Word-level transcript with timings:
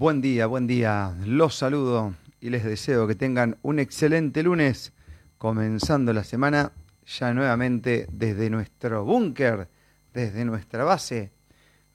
Buen 0.00 0.22
día, 0.22 0.46
buen 0.46 0.66
día. 0.66 1.14
Los 1.26 1.56
saludo 1.56 2.14
y 2.40 2.48
les 2.48 2.64
deseo 2.64 3.06
que 3.06 3.14
tengan 3.14 3.58
un 3.60 3.78
excelente 3.78 4.42
lunes, 4.42 4.94
comenzando 5.36 6.14
la 6.14 6.24
semana 6.24 6.72
ya 7.04 7.34
nuevamente 7.34 8.06
desde 8.10 8.48
nuestro 8.48 9.04
búnker, 9.04 9.68
desde 10.14 10.46
nuestra 10.46 10.84
base, 10.84 11.32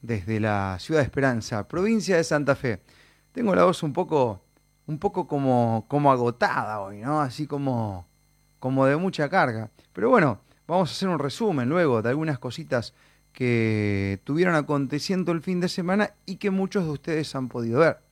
desde 0.03 0.39
la 0.39 0.78
ciudad 0.79 0.99
de 0.99 1.05
Esperanza, 1.05 1.67
provincia 1.67 2.15
de 2.15 2.23
Santa 2.23 2.55
Fe. 2.55 2.83
Tengo 3.31 3.55
la 3.55 3.63
voz 3.63 3.81
un 3.81 3.91
poco, 3.91 4.44
un 4.85 4.99
poco 4.99 5.26
como, 5.28 5.85
como 5.87 6.12
agotada 6.12 6.81
hoy, 6.81 6.99
¿no? 6.99 7.22
Así 7.22 7.47
como, 7.47 8.06
como 8.60 8.85
de 8.85 8.97
mucha 8.97 9.29
carga. 9.29 9.72
Pero 9.94 10.12
bueno, 10.12 10.42
vamos 10.67 10.92
a 10.92 10.94
hacer 10.94 11.10
un 11.10 11.17
resumen 11.17 11.67
luego 11.69 12.03
de 12.03 12.10
algunas 12.10 12.37
cositas 12.37 12.94
que 13.35 14.22
tuvieron 14.24 14.56
aconteciendo 14.56 15.31
el 15.31 15.42
fin 15.42 15.60
de 15.60 15.69
semana 15.69 16.13
y 16.26 16.38
que 16.38 16.52
muchos 16.52 16.85
de 16.85 16.91
ustedes 16.91 17.35
han 17.35 17.49
podido 17.49 17.79
ver. 17.79 18.04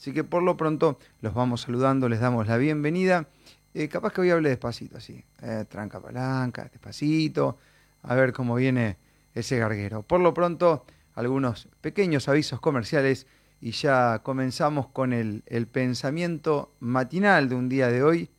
Así 0.00 0.14
que 0.14 0.24
por 0.24 0.42
lo 0.42 0.56
pronto 0.56 0.98
los 1.20 1.34
vamos 1.34 1.60
saludando, 1.60 2.08
les 2.08 2.20
damos 2.20 2.46
la 2.46 2.56
bienvenida. 2.56 3.26
Eh, 3.74 3.88
capaz 3.88 4.14
que 4.14 4.22
hoy 4.22 4.30
hable 4.30 4.48
despacito, 4.48 4.96
así, 4.96 5.22
eh, 5.42 5.66
tranca 5.68 6.00
palanca, 6.00 6.70
despacito, 6.72 7.58
a 8.04 8.14
ver 8.14 8.32
cómo 8.32 8.54
viene 8.54 8.96
ese 9.34 9.58
garguero. 9.58 10.02
Por 10.02 10.20
lo 10.20 10.32
pronto, 10.32 10.86
algunos 11.14 11.68
pequeños 11.82 12.30
avisos 12.30 12.60
comerciales 12.60 13.26
y 13.60 13.72
ya 13.72 14.20
comenzamos 14.22 14.86
con 14.86 15.12
el, 15.12 15.42
el 15.44 15.66
pensamiento 15.66 16.72
matinal 16.80 17.50
de 17.50 17.56
un 17.56 17.68
día 17.68 17.88
de 17.88 18.02
hoy, 18.02 18.30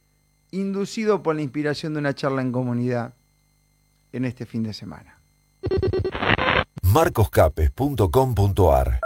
inducido 0.49 1.21
por 1.21 1.35
la 1.35 1.43
inspiración 1.43 1.93
de 1.93 1.99
una 1.99 2.15
charla 2.15 2.41
en 2.41 2.51
comunidad 2.51 3.13
en 4.11 4.25
este 4.25 4.47
fin 4.47 4.63
de 4.63 4.73
semana. 4.73 5.19
Marcoscapes.com.ar 6.81 8.99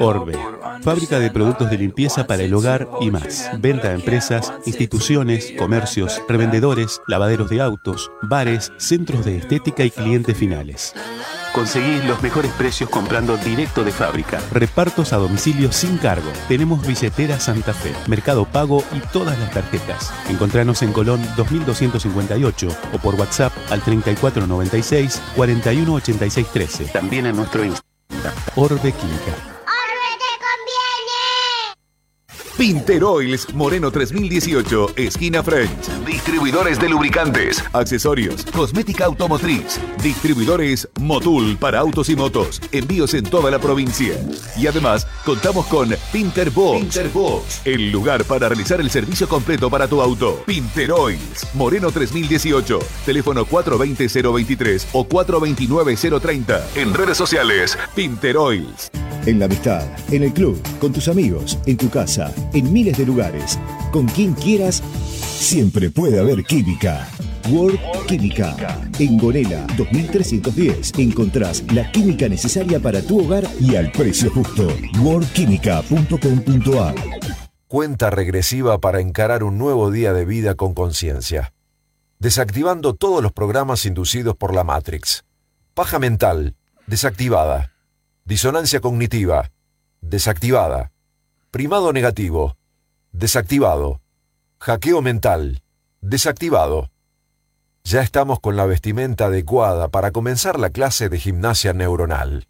Orbe, 0.00 0.34
fábrica 0.82 1.18
de 1.18 1.30
productos 1.30 1.70
de 1.70 1.78
limpieza 1.78 2.26
para 2.26 2.42
el 2.42 2.54
hogar 2.54 2.88
y 3.00 3.10
más. 3.10 3.50
Venta 3.58 3.88
a 3.88 3.94
empresas, 3.94 4.52
instituciones, 4.66 5.52
comercios, 5.58 6.22
revendedores, 6.28 7.00
lavaderos 7.06 7.50
de 7.50 7.60
autos, 7.60 8.10
bares, 8.22 8.72
centros 8.78 9.24
de 9.24 9.38
estética 9.38 9.84
y 9.84 9.90
clientes 9.90 10.36
finales. 10.36 10.94
Conseguís 11.54 12.04
los 12.04 12.20
mejores 12.20 12.50
precios 12.52 12.90
comprando 12.90 13.36
directo 13.36 13.84
de 13.84 13.92
fábrica. 13.92 14.40
Repartos 14.50 15.12
a 15.12 15.18
domicilio 15.18 15.70
sin 15.70 15.98
cargo. 15.98 16.28
Tenemos 16.48 16.84
billetera 16.84 17.38
Santa 17.38 17.72
Fe, 17.72 17.92
Mercado 18.08 18.44
Pago 18.44 18.82
y 18.92 18.98
todas 19.12 19.38
las 19.38 19.52
tarjetas. 19.52 20.12
Encontranos 20.28 20.82
en 20.82 20.92
Colón 20.92 21.22
2258 21.36 22.68
o 22.92 22.98
por 22.98 23.14
WhatsApp 23.14 23.52
al 23.70 23.82
3496 23.82 25.22
418613. 25.36 26.86
También 26.86 27.26
en 27.26 27.36
nuestro 27.36 27.64
Instagram. 27.64 28.34
Orbe 28.56 28.92
Química. 28.92 29.53
Pinteroils 32.56 33.52
Moreno 33.52 33.90
3018, 33.90 34.92
esquina 34.94 35.42
French. 35.42 35.88
Distribuidores 36.06 36.78
de 36.78 36.88
lubricantes, 36.88 37.62
accesorios, 37.72 38.44
cosmética 38.44 39.06
automotriz. 39.06 39.80
Distribuidores 40.00 40.88
Motul 41.00 41.56
para 41.56 41.80
autos 41.80 42.08
y 42.10 42.16
motos. 42.16 42.60
Envíos 42.70 43.12
en 43.14 43.24
toda 43.24 43.50
la 43.50 43.58
provincia. 43.58 44.14
Y 44.56 44.68
además, 44.68 45.04
contamos 45.24 45.66
con 45.66 45.96
Pinterbox. 46.12 46.80
Pinterbox, 46.80 47.62
el 47.64 47.90
lugar 47.90 48.24
para 48.24 48.48
realizar 48.48 48.80
el 48.80 48.88
servicio 48.88 49.28
completo 49.28 49.68
para 49.68 49.88
tu 49.88 50.00
auto. 50.00 50.44
Pinteroils 50.46 51.48
Moreno 51.54 51.90
3018, 51.90 52.78
teléfono 53.04 53.44
420-023 53.46 54.86
o 54.92 55.04
429-030. 55.08 56.62
En 56.76 56.94
redes 56.94 57.16
sociales, 57.16 57.76
Pinteroils. 57.96 58.92
En 59.26 59.38
la 59.38 59.46
amistad, 59.46 59.82
en 60.12 60.22
el 60.22 60.34
club, 60.34 60.60
con 60.78 60.92
tus 60.92 61.08
amigos, 61.08 61.58
en 61.64 61.78
tu 61.78 61.88
casa, 61.88 62.30
en 62.52 62.72
miles 62.72 62.98
de 62.98 63.06
lugares, 63.06 63.58
con 63.90 64.06
quien 64.06 64.34
quieras, 64.34 64.82
siempre 65.38 65.90
puede 65.90 66.20
haber 66.20 66.44
química. 66.44 67.08
World 67.50 67.78
Química. 68.06 68.56
En 68.98 69.18
Gonela 69.18 69.66
2310 69.76 70.92
encontrás 70.98 71.62
la 71.72 71.90
química 71.90 72.28
necesaria 72.28 72.80
para 72.80 73.02
tu 73.02 73.20
hogar 73.20 73.44
y 73.60 73.76
al 73.76 73.92
precio 73.92 74.30
justo. 74.30 74.68
worldquímica.com.ar 75.02 76.94
Cuenta 77.66 78.08
regresiva 78.10 78.78
para 78.78 79.00
encarar 79.00 79.42
un 79.42 79.58
nuevo 79.58 79.90
día 79.90 80.14
de 80.14 80.24
vida 80.24 80.54
con 80.54 80.72
conciencia. 80.72 81.52
Desactivando 82.18 82.94
todos 82.94 83.22
los 83.22 83.32
programas 83.32 83.84
inducidos 83.84 84.36
por 84.36 84.54
la 84.54 84.64
Matrix. 84.64 85.24
Paja 85.74 85.98
mental, 85.98 86.56
desactivada. 86.86 87.72
Disonancia 88.24 88.80
cognitiva, 88.80 89.50
desactivada. 90.00 90.93
Primado 91.54 91.92
negativo, 91.92 92.56
desactivado. 93.12 94.00
Hackeo 94.58 95.02
mental, 95.02 95.62
desactivado. 96.00 96.90
Ya 97.84 98.02
estamos 98.02 98.40
con 98.40 98.56
la 98.56 98.66
vestimenta 98.66 99.26
adecuada 99.26 99.86
para 99.86 100.10
comenzar 100.10 100.58
la 100.58 100.70
clase 100.70 101.08
de 101.08 101.20
gimnasia 101.20 101.72
neuronal. 101.72 102.48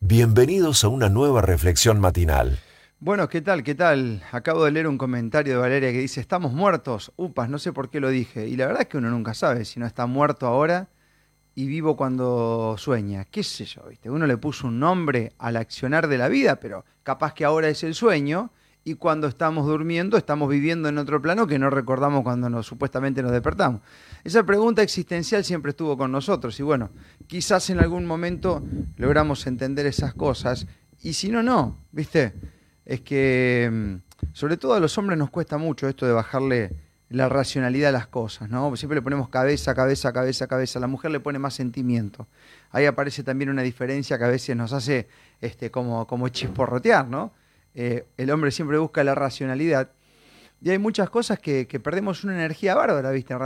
Bienvenidos 0.00 0.84
a 0.84 0.88
una 0.88 1.10
nueva 1.10 1.42
reflexión 1.42 2.00
matinal. 2.00 2.60
Bueno, 2.98 3.28
¿qué 3.28 3.42
tal? 3.42 3.62
¿Qué 3.62 3.74
tal? 3.74 4.22
Acabo 4.32 4.64
de 4.64 4.70
leer 4.70 4.88
un 4.88 4.96
comentario 4.96 5.52
de 5.52 5.60
Valeria 5.60 5.92
que 5.92 5.98
dice, 5.98 6.22
estamos 6.22 6.54
muertos. 6.54 7.12
Upas, 7.16 7.50
no 7.50 7.58
sé 7.58 7.74
por 7.74 7.90
qué 7.90 8.00
lo 8.00 8.08
dije. 8.08 8.48
Y 8.48 8.56
la 8.56 8.64
verdad 8.68 8.84
es 8.84 8.88
que 8.88 8.96
uno 8.96 9.10
nunca 9.10 9.34
sabe 9.34 9.66
si 9.66 9.78
no 9.78 9.86
está 9.86 10.06
muerto 10.06 10.46
ahora 10.46 10.88
y 11.54 11.66
vivo 11.66 11.96
cuando 11.96 12.74
sueña. 12.78 13.24
¿Qué 13.24 13.42
sé 13.42 13.64
yo? 13.64 13.82
¿viste? 13.88 14.10
Uno 14.10 14.26
le 14.26 14.36
puso 14.36 14.66
un 14.66 14.80
nombre 14.80 15.32
al 15.38 15.56
accionar 15.56 16.08
de 16.08 16.18
la 16.18 16.28
vida, 16.28 16.56
pero 16.56 16.84
capaz 17.02 17.34
que 17.34 17.44
ahora 17.44 17.68
es 17.68 17.84
el 17.84 17.94
sueño 17.94 18.50
y 18.84 18.94
cuando 18.94 19.26
estamos 19.26 19.66
durmiendo 19.66 20.16
estamos 20.16 20.48
viviendo 20.48 20.88
en 20.88 20.98
otro 20.98 21.20
plano 21.22 21.46
que 21.46 21.58
no 21.58 21.70
recordamos 21.70 22.22
cuando 22.22 22.50
nos, 22.50 22.66
supuestamente 22.66 23.22
nos 23.22 23.32
despertamos. 23.32 23.80
Esa 24.24 24.44
pregunta 24.44 24.82
existencial 24.82 25.44
siempre 25.44 25.70
estuvo 25.70 25.96
con 25.96 26.12
nosotros 26.12 26.58
y 26.60 26.62
bueno, 26.62 26.90
quizás 27.26 27.70
en 27.70 27.78
algún 27.78 28.04
momento 28.04 28.62
logramos 28.96 29.46
entender 29.46 29.86
esas 29.86 30.14
cosas 30.14 30.66
y 31.02 31.14
si 31.14 31.30
no, 31.30 31.42
no, 31.42 31.78
¿viste? 31.92 32.34
Es 32.84 33.00
que 33.00 33.70
mm, 33.72 34.32
sobre 34.32 34.56
todo 34.56 34.74
a 34.74 34.80
los 34.80 34.96
hombres 34.98 35.18
nos 35.18 35.30
cuesta 35.30 35.56
mucho 35.56 35.88
esto 35.88 36.06
de 36.06 36.12
bajarle 36.12 36.83
la 37.14 37.28
racionalidad 37.28 37.88
de 37.88 37.92
las 37.92 38.08
cosas, 38.08 38.50
¿no? 38.50 38.74
Siempre 38.76 38.96
le 38.96 39.02
ponemos 39.02 39.28
cabeza, 39.28 39.72
cabeza, 39.74 40.12
cabeza, 40.12 40.48
cabeza. 40.48 40.80
La 40.80 40.88
mujer 40.88 41.12
le 41.12 41.20
pone 41.20 41.38
más 41.38 41.54
sentimiento. 41.54 42.26
Ahí 42.72 42.86
aparece 42.86 43.22
también 43.22 43.50
una 43.50 43.62
diferencia 43.62 44.18
que 44.18 44.24
a 44.24 44.28
veces 44.28 44.56
nos 44.56 44.72
hace 44.72 45.06
este, 45.40 45.70
como, 45.70 46.08
como 46.08 46.28
chisporrotear, 46.28 47.06
¿no? 47.06 47.32
Eh, 47.74 48.06
el 48.16 48.30
hombre 48.30 48.50
siempre 48.50 48.78
busca 48.78 49.04
la 49.04 49.14
racionalidad. 49.14 49.92
Y 50.60 50.70
hay 50.70 50.78
muchas 50.78 51.08
cosas 51.08 51.38
que, 51.38 51.66
perdemos 51.82 52.24
una 52.24 52.34
energía 52.34 52.74
bárbara, 52.74 53.12
¿viste? 53.12 53.36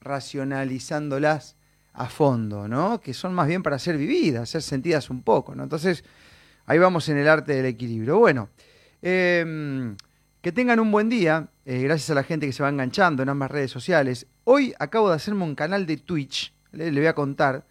racionalizándolas 0.00 1.56
a 1.94 2.06
fondo, 2.06 2.68
¿no? 2.68 3.00
Que 3.00 3.14
son 3.14 3.32
más 3.32 3.48
bien 3.48 3.62
para 3.62 3.78
ser 3.78 3.96
vividas, 3.96 4.50
ser 4.50 4.60
sentidas 4.60 5.08
un 5.08 5.22
poco, 5.22 5.54
¿no? 5.54 5.62
Entonces, 5.62 6.04
ahí 6.66 6.78
vamos 6.78 7.08
en 7.08 7.16
el 7.16 7.28
arte 7.28 7.54
del 7.54 7.64
equilibrio. 7.66 8.18
Bueno, 8.18 8.50
eh, 9.00 9.94
que 10.42 10.50
tengan 10.50 10.80
un 10.80 10.90
buen 10.90 11.08
día, 11.08 11.48
eh, 11.64 11.82
gracias 11.82 12.10
a 12.10 12.14
la 12.14 12.24
gente 12.24 12.46
que 12.46 12.52
se 12.52 12.64
va 12.64 12.68
enganchando 12.68 13.22
en 13.22 13.28
ambas 13.28 13.48
redes 13.48 13.70
sociales. 13.70 14.26
Hoy 14.42 14.74
acabo 14.80 15.08
de 15.08 15.14
hacerme 15.14 15.44
un 15.44 15.54
canal 15.54 15.86
de 15.86 15.96
Twitch, 15.96 16.52
le, 16.72 16.90
voy 16.90 17.06
a 17.06 17.14
contar. 17.14 17.64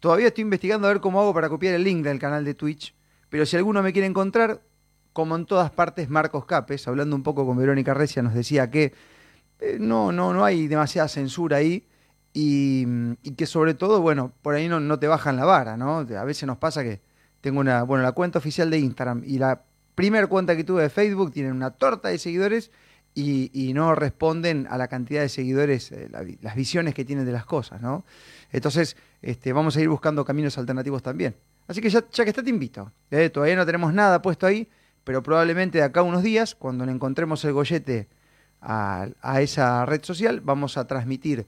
Todavía 0.00 0.28
estoy 0.28 0.42
investigando 0.42 0.88
a 0.88 0.92
ver 0.92 1.02
cómo 1.02 1.20
hago 1.20 1.34
para 1.34 1.50
copiar 1.50 1.74
el 1.74 1.84
link 1.84 2.02
del 2.02 2.18
canal 2.18 2.42
de 2.42 2.54
Twitch, 2.54 2.94
pero 3.28 3.44
si 3.44 3.56
alguno 3.56 3.82
me 3.82 3.92
quiere 3.92 4.06
encontrar, 4.06 4.62
como 5.12 5.36
en 5.36 5.44
todas 5.44 5.70
partes, 5.70 6.08
Marcos 6.08 6.46
Capes, 6.46 6.88
hablando 6.88 7.14
un 7.14 7.22
poco 7.22 7.44
con 7.44 7.58
Verónica 7.58 7.92
Recia, 7.92 8.22
nos 8.22 8.32
decía 8.32 8.70
que 8.70 8.94
eh, 9.60 9.76
no, 9.78 10.10
no, 10.10 10.32
no 10.32 10.42
hay 10.42 10.68
demasiada 10.68 11.08
censura 11.08 11.58
ahí 11.58 11.86
y, 12.32 12.86
que 13.36 13.44
sobre 13.44 13.74
todo, 13.74 14.00
bueno, 14.00 14.32
por 14.40 14.54
ahí 14.54 14.68
no, 14.68 14.80
no 14.80 14.98
te 14.98 15.06
bajan 15.06 15.36
la 15.36 15.44
vara, 15.44 15.76
¿no? 15.76 15.98
A 15.98 16.24
veces 16.24 16.46
nos 16.46 16.56
pasa 16.56 16.82
que 16.82 17.02
tengo 17.42 17.60
una, 17.60 17.82
bueno, 17.82 18.02
la 18.02 18.12
cuenta 18.12 18.38
oficial 18.38 18.70
de 18.70 18.78
Instagram 18.78 19.22
y 19.24 19.38
la 19.38 19.65
primer 19.96 20.28
cuenta 20.28 20.54
que 20.54 20.62
tuve 20.62 20.82
de 20.82 20.90
Facebook, 20.90 21.32
tienen 21.32 21.52
una 21.52 21.72
torta 21.72 22.10
de 22.10 22.18
seguidores 22.18 22.70
y, 23.14 23.72
no 23.74 23.94
responden 23.94 24.66
a 24.70 24.76
la 24.76 24.88
cantidad 24.88 25.22
de 25.22 25.30
seguidores, 25.30 25.90
eh, 25.90 26.08
las 26.42 26.54
visiones 26.54 26.94
que 26.94 27.04
tienen 27.04 27.24
de 27.24 27.32
las 27.32 27.46
cosas, 27.46 27.80
¿no? 27.80 28.04
Entonces, 28.52 28.96
este, 29.22 29.54
vamos 29.54 29.76
a 29.76 29.80
ir 29.80 29.88
buscando 29.88 30.24
caminos 30.24 30.58
alternativos 30.58 31.02
también. 31.02 31.34
Así 31.66 31.80
que 31.80 31.88
ya, 31.88 32.02
que 32.02 32.28
está, 32.28 32.42
te 32.42 32.50
invito. 32.50 32.92
¿eh? 33.10 33.30
todavía 33.30 33.56
no 33.56 33.66
tenemos 33.66 33.92
nada 33.92 34.20
puesto 34.20 34.46
ahí, 34.46 34.68
pero 35.02 35.22
probablemente 35.22 35.78
de 35.78 35.84
acá 35.84 36.02
unos 36.02 36.22
días, 36.22 36.54
cuando 36.54 36.84
le 36.84 36.92
encontremos 36.92 37.42
el 37.44 37.54
gollete 37.54 38.08
a, 38.60 39.08
esa 39.40 39.86
red 39.86 40.02
social, 40.04 40.40
vamos 40.40 40.76
a 40.76 40.86
transmitir 40.86 41.46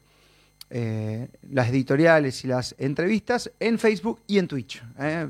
eh, 0.70 1.28
las 1.50 1.68
editoriales 1.68 2.44
y 2.44 2.48
las 2.48 2.74
entrevistas 2.78 3.50
en 3.58 3.78
Facebook 3.78 4.20
y 4.26 4.38
en 4.38 4.48
Twitch. 4.48 4.82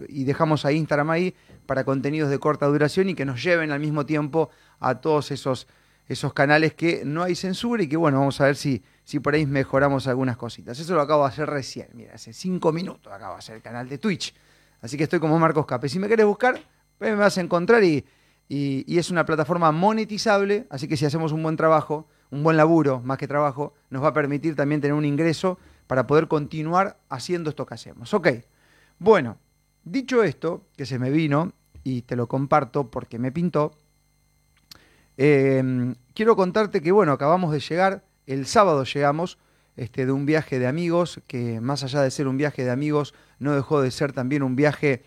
Y 0.08 0.24
dejamos 0.24 0.64
a 0.64 0.72
Instagram 0.72 1.10
ahí 1.10 1.34
para 1.66 1.84
contenidos 1.84 2.30
de 2.30 2.38
corta 2.38 2.66
duración 2.66 3.08
y 3.10 3.14
que 3.14 3.24
nos 3.24 3.42
lleven 3.42 3.70
al 3.70 3.80
mismo 3.80 4.06
tiempo 4.06 4.50
a 4.80 5.00
todos 5.00 5.30
esos, 5.30 5.68
esos 6.08 6.32
canales 6.32 6.74
que 6.74 7.02
no 7.04 7.22
hay 7.22 7.34
censura 7.34 7.82
y 7.82 7.88
que 7.88 7.96
bueno, 7.96 8.18
vamos 8.18 8.40
a 8.40 8.46
ver 8.46 8.56
si, 8.56 8.82
si 9.04 9.20
por 9.20 9.34
ahí 9.34 9.46
mejoramos 9.46 10.06
algunas 10.06 10.36
cositas. 10.36 10.78
Eso 10.78 10.94
lo 10.94 11.02
acabo 11.02 11.22
de 11.24 11.28
hacer 11.28 11.48
recién, 11.48 11.88
mira, 11.94 12.14
hace 12.14 12.32
cinco 12.32 12.72
minutos 12.72 13.12
acabo 13.12 13.34
de 13.34 13.38
hacer 13.38 13.56
el 13.56 13.62
canal 13.62 13.88
de 13.88 13.98
Twitch. 13.98 14.34
Así 14.80 14.96
que 14.96 15.04
estoy 15.04 15.18
como 15.18 15.38
Marcos 15.38 15.66
Cape. 15.66 15.88
Si 15.88 15.98
me 15.98 16.08
querés 16.08 16.26
buscar, 16.26 16.60
Pues 16.98 17.12
me 17.12 17.16
vas 17.16 17.38
a 17.38 17.40
encontrar 17.40 17.84
y, 17.84 18.04
y, 18.48 18.98
es 18.98 19.10
una 19.10 19.24
plataforma 19.24 19.70
monetizable, 19.70 20.66
así 20.70 20.88
que 20.88 20.96
si 20.96 21.04
hacemos 21.04 21.32
un 21.32 21.42
buen 21.42 21.56
trabajo, 21.56 22.08
un 22.30 22.42
buen 22.42 22.56
laburo, 22.56 23.00
más 23.00 23.18
que 23.18 23.28
trabajo, 23.28 23.74
nos 23.90 24.02
va 24.02 24.08
a 24.08 24.12
permitir 24.12 24.54
también 24.54 24.80
tener 24.80 24.94
un 24.94 25.04
ingreso 25.04 25.58
para 25.86 26.06
poder 26.06 26.28
continuar 26.28 26.98
haciendo 27.08 27.50
esto 27.50 27.66
que 27.66 27.74
hacemos. 27.74 28.12
Ok, 28.14 28.28
bueno, 28.98 29.38
dicho 29.84 30.22
esto, 30.22 30.64
que 30.76 30.86
se 30.86 30.98
me 30.98 31.10
vino 31.10 31.52
y 31.84 32.02
te 32.02 32.16
lo 32.16 32.28
comparto 32.28 32.90
porque 32.90 33.18
me 33.18 33.32
pintó, 33.32 33.72
eh, 35.16 35.94
quiero 36.14 36.36
contarte 36.36 36.80
que, 36.80 36.92
bueno, 36.92 37.12
acabamos 37.12 37.52
de 37.52 37.60
llegar, 37.60 38.04
el 38.26 38.46
sábado 38.46 38.84
llegamos 38.84 39.38
este, 39.76 40.06
de 40.06 40.12
un 40.12 40.26
viaje 40.26 40.58
de 40.58 40.66
amigos, 40.66 41.20
que 41.26 41.60
más 41.60 41.82
allá 41.82 42.02
de 42.02 42.10
ser 42.10 42.28
un 42.28 42.36
viaje 42.36 42.64
de 42.64 42.70
amigos, 42.70 43.14
no 43.38 43.54
dejó 43.54 43.80
de 43.80 43.90
ser 43.90 44.12
también 44.12 44.42
un 44.42 44.54
viaje 44.54 45.02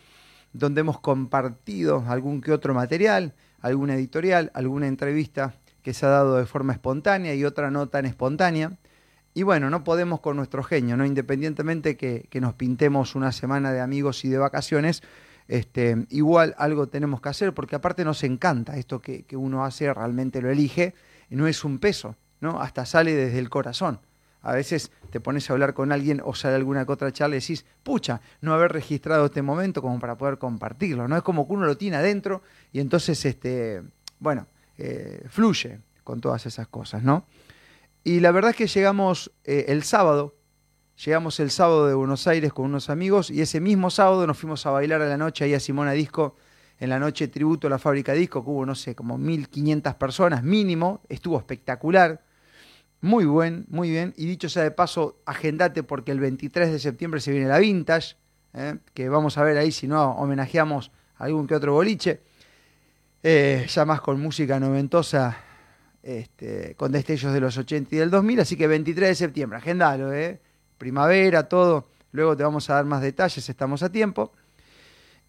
donde 0.54 0.82
hemos 0.82 1.00
compartido 1.00 2.04
algún 2.08 2.42
que 2.42 2.52
otro 2.52 2.74
material, 2.74 3.34
alguna 3.62 3.96
editorial, 3.96 4.52
alguna 4.54 4.88
entrevista 4.88 5.54
que 5.82 5.94
se 5.94 6.06
ha 6.06 6.10
dado 6.10 6.38
de 6.38 6.46
forma 6.46 6.74
espontánea 6.74 7.34
y 7.36 7.46
otra 7.46 7.72
no 7.72 7.88
tan 7.88 8.06
espontánea. 8.06 8.78
Y 9.34 9.44
bueno, 9.44 9.70
no 9.70 9.84
podemos 9.84 10.20
con 10.20 10.36
nuestro 10.36 10.64
genio, 10.64 10.98
¿no? 10.98 11.06
Independientemente 11.06 11.96
que, 11.96 12.28
nos 12.42 12.54
pintemos 12.54 13.16
una 13.16 13.32
semana 13.32 13.72
de 13.72 13.80
amigos 13.80 14.26
y 14.26 14.30
de 14.30 14.38
vacaciones, 14.38 15.04
este, 15.48 16.06
igual 16.10 16.54
algo 16.58 16.88
tenemos 16.88 17.22
que 17.22 17.30
hacer, 17.30 17.54
porque 17.54 17.76
aparte 17.76 18.04
nos 18.04 18.24
encanta 18.24 18.78
esto 18.78 19.00
que, 19.00 19.24
que 19.24 19.38
uno 19.38 19.64
hace, 19.64 19.94
realmente 19.94 20.42
lo 20.42 20.50
elige, 20.50 20.94
no 21.30 21.48
es 21.48 21.64
un 21.64 21.80
peso, 21.80 22.16
¿no? 22.42 22.62
Hasta 22.62 22.86
sale 22.86 23.16
desde 23.16 23.40
el 23.40 23.50
corazón. 23.50 24.00
A 24.44 24.54
veces 24.54 24.92
te 25.12 25.20
pones 25.20 25.50
a 25.50 25.54
hablar 25.54 25.74
con 25.74 25.92
alguien 25.92 26.22
o 26.24 26.34
sale 26.34 26.56
alguna 26.56 26.86
que 26.86 26.92
otra 26.92 27.12
charla 27.12 27.36
y 27.36 27.40
decís, 27.40 27.66
pucha, 27.84 28.22
no 28.42 28.54
haber 28.54 28.72
registrado 28.72 29.26
este 29.26 29.42
momento 29.42 29.82
como 29.82 30.00
para 30.00 30.18
poder 30.18 30.40
compartirlo, 30.40 31.08
¿no? 31.08 31.16
Es 31.16 31.24
como 31.24 31.48
que 31.48 31.54
uno 31.54 31.66
lo 31.66 31.78
tiene 31.78 31.98
adentro 31.98 32.42
y 32.72 32.80
entonces, 32.80 33.24
este, 33.26 33.84
bueno, 34.20 34.48
eh, 34.84 35.26
fluye 35.30 35.80
con 36.04 36.22
todas 36.22 36.46
esas 36.46 36.68
cosas, 36.68 37.04
¿no? 37.04 37.26
Y 38.04 38.20
la 38.20 38.32
verdad 38.32 38.52
es 38.52 38.58
que 38.58 38.68
llegamos 38.68 39.32
eh, 39.44 39.66
el 39.68 39.84
sábado, 39.84 40.36
llegamos 41.06 41.40
el 41.40 41.52
sábado 41.52 41.88
de 41.88 41.94
Buenos 41.94 42.26
Aires 42.28 42.52
con 42.52 42.66
unos 42.66 42.90
amigos 42.90 43.30
y 43.30 43.42
ese 43.42 43.60
mismo 43.60 43.90
sábado 43.92 44.26
nos 44.26 44.38
fuimos 44.38 44.66
a 44.66 44.72
bailar 44.72 45.02
a 45.02 45.08
la 45.08 45.18
noche 45.18 45.46
ahí 45.46 45.54
a 45.54 45.60
Simona 45.60 45.92
Disco, 45.92 46.36
en 46.80 46.90
la 46.90 47.00
noche 47.00 47.28
tributo 47.28 47.68
a 47.68 47.70
la 47.70 47.78
fábrica 47.78 48.14
Disco, 48.14 48.44
que 48.44 48.50
hubo, 48.50 48.66
no 48.66 48.74
sé, 48.74 48.96
como 48.96 49.18
1500 49.20 49.94
personas 49.96 50.44
mínimo, 50.44 51.02
estuvo 51.10 51.38
espectacular 51.38 52.24
muy 53.02 53.26
buen, 53.26 53.66
muy 53.70 53.90
bien. 53.90 54.14
Y 54.16 54.26
dicho 54.28 54.48
sea 54.48 54.64
de 54.64 54.72
paso, 54.72 55.22
agendate 55.26 55.84
porque 55.84 56.12
el 56.12 56.20
23 56.20 56.72
de 56.72 56.80
septiembre 56.80 57.20
se 57.20 57.32
viene 57.32 57.48
la 57.48 57.58
Vintage, 57.58 58.16
¿eh? 58.54 58.78
que 58.94 59.10
vamos 59.10 59.38
a 59.38 59.44
ver 59.44 59.58
ahí 59.58 59.72
si 59.72 59.88
no 59.88 60.12
homenajeamos 60.12 60.92
a 61.18 61.26
algún 61.26 61.48
que 61.48 61.56
otro 61.56 61.74
boliche. 61.74 62.22
Eh, 63.24 63.68
ya 63.70 63.86
más 63.86 64.02
con 64.02 64.20
música 64.20 64.60
noventosa, 64.60 65.38
este, 66.02 66.76
con 66.76 66.92
destellos 66.92 67.34
de 67.34 67.40
los 67.40 67.58
80 67.58 67.96
y 67.96 68.00
del 68.00 68.10
2000. 68.10 68.40
Así 68.42 68.56
que 68.56 68.68
23 68.68 69.10
de 69.10 69.16
septiembre, 69.16 69.58
agendalo, 69.58 70.14
¿eh? 70.14 70.40
primavera, 70.78 71.48
todo. 71.48 71.88
Luego 72.12 72.36
te 72.36 72.44
vamos 72.44 72.70
a 72.70 72.76
dar 72.76 72.86
más 72.86 73.02
detalles, 73.02 73.48
estamos 73.48 73.84
a 73.84 73.92
tiempo. 73.92 74.34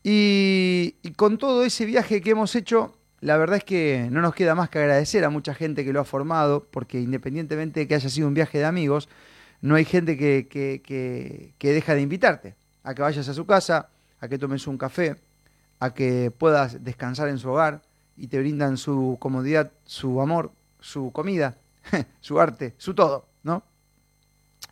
y 0.03 0.93
con 1.17 1.39
todo 1.39 1.65
ese 1.65 1.85
viaje 1.85 2.21
que 2.21 2.31
hemos 2.31 2.57
hecho, 2.57 2.97
la 3.23 3.37
verdad 3.37 3.59
es 3.59 3.65
que 3.65 4.09
no 4.11 4.21
nos 4.21 4.35
queda 4.35 4.57
más 4.57 4.69
que 4.69 4.81
agradecer 4.81 5.25
a 5.25 5.31
mucha 5.31 5.55
gente 5.55 5.85
que 5.85 5.93
lo 5.93 6.01
ha 6.01 6.05
formado, 6.05 6.67
porque 6.71 7.01
independientemente 7.01 7.81
de 7.81 7.89
que 7.89 7.95
haya 7.95 8.09
sido 8.09 8.27
un 8.27 8.35
viaje 8.35 8.59
de 8.59 8.65
amigos, 8.65 9.09
no 9.61 9.77
hay 9.77 9.85
gente 9.85 10.19
que, 10.19 10.49
que, 10.49 11.73
deja 11.73 11.95
de 11.95 12.01
invitarte 12.01 12.57
a 12.83 12.95
que 12.95 13.03
vayas 13.03 13.29
a 13.29 13.35
su 13.35 13.47
casa, 13.47 13.91
a 14.19 14.27
que 14.27 14.39
tomes 14.39 14.67
un 14.67 14.77
café, 14.77 15.17
a 15.83 15.93
que 15.95 16.31
puedas 16.31 16.85
descansar 16.85 17.29
en 17.29 17.39
su 17.39 17.51
hogar 17.51 17.83
y 18.17 18.29
te 18.29 18.39
brindan 18.39 18.77
su 18.77 19.17
comodidad, 19.19 19.73
su 19.85 20.21
amor, 20.21 20.53
su 20.79 21.11
comida, 21.11 21.57
su 22.21 22.41
arte, 22.41 22.75
su 22.79 22.95
todo, 22.95 23.27
¿no? 23.43 23.65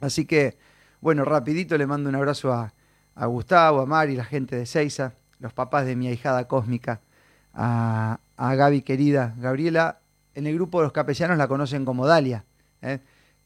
Así 0.00 0.24
que, 0.24 0.56
bueno, 1.00 1.24
rapidito 1.24 1.76
le 1.76 1.88
mando 1.88 2.08
un 2.08 2.14
abrazo 2.14 2.52
a, 2.52 2.72
a 3.16 3.26
Gustavo, 3.26 3.80
a 3.80 3.86
Mari, 3.86 4.14
la 4.14 4.22
gente 4.22 4.54
de 4.54 4.66
Seiza, 4.66 5.14
los 5.40 5.52
papás 5.52 5.84
de 5.84 5.96
mi 5.96 6.06
ahijada 6.06 6.46
cósmica, 6.46 7.00
a, 7.54 8.20
a 8.36 8.54
Gaby 8.54 8.82
querida. 8.82 9.34
Gabriela, 9.36 9.98
en 10.36 10.46
el 10.46 10.54
grupo 10.54 10.78
de 10.78 10.84
los 10.84 10.92
capellanos 10.92 11.38
la 11.38 11.48
conocen 11.48 11.84
como 11.84 12.06
Dalia, 12.06 12.44
¿eh? 12.82 13.00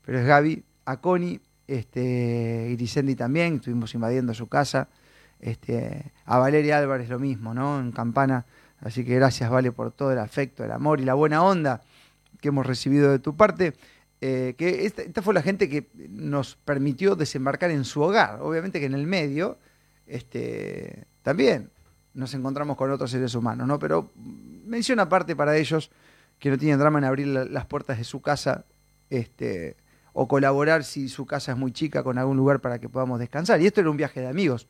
pero 0.05 0.19
es 0.19 0.27
Gaby, 0.27 0.63
a 0.85 0.99
Connie, 0.99 1.41
este, 1.67 2.69
Grisendi 2.73 3.15
también, 3.15 3.55
estuvimos 3.55 3.95
invadiendo 3.95 4.35
su 4.35 4.49
casa, 4.49 4.89
este, 5.45 6.13
a 6.25 6.39
Valeria 6.39 6.79
Álvarez 6.79 7.11
lo 7.11 7.19
mismo, 7.19 7.53
¿no? 7.53 7.79
En 7.79 7.93
Campana, 7.93 8.47
así 8.81 9.05
que 9.05 9.15
gracias 9.15 9.51
Vale 9.51 9.73
por 9.73 9.93
todo 9.93 10.11
el 10.11 10.19
afecto, 10.19 10.65
el 10.65 10.73
amor 10.73 11.01
y 11.01 11.05
la 11.05 11.13
buena 11.13 11.45
onda 11.45 11.83
que 12.41 12.49
hemos 12.49 12.67
recibido 12.67 13.13
de 13.13 13.19
tu 13.19 13.37
parte. 13.37 13.75
Eh, 14.23 14.55
que 14.57 14.87
esta, 14.87 15.21
fue 15.21 15.35
la 15.35 15.43
gente 15.43 15.69
que 15.69 15.91
nos 16.09 16.57
permitió 16.57 17.15
desembarcar 17.15 17.71
en 17.71 17.85
su 17.85 18.01
hogar. 18.01 18.41
Obviamente 18.41 18.81
que 18.81 18.87
en 18.87 18.95
el 18.95 19.07
medio, 19.07 19.59
este, 20.07 21.05
también 21.23 21.69
nos 22.15 22.33
encontramos 22.33 22.79
con 22.79 22.91
otros 22.91 23.11
seres 23.11 23.35
humanos, 23.35 23.69
¿no? 23.69 23.79
Pero 23.79 24.13
mención 24.17 24.99
aparte 24.99 25.37
para 25.37 25.59
ellos 25.59 25.91
que 26.39 26.49
no 26.49 26.57
tienen 26.57 26.79
drama 26.79 27.01
en 27.01 27.05
abrir 27.05 27.27
las 27.27 27.67
puertas 27.67 27.99
de 27.99 28.05
su 28.05 28.23
casa 28.23 28.65
este, 29.11 29.77
o 30.15 30.27
colaborar 30.27 30.85
si 30.85 31.11
su 31.11 31.27
casa 31.27 31.53
es 31.53 31.59
muy 31.59 31.73
chica 31.73 32.03
con 32.03 32.17
algún 32.17 32.39
lugar 32.39 32.61
para 32.61 32.79
que 32.79 32.89
podamos 32.89 33.19
descansar. 33.21 33.61
Y 33.61 33.67
esto 33.67 33.83
era 33.83 33.91
un 33.91 33.99
viaje 33.99 34.21
de 34.21 34.29
amigos 34.29 34.69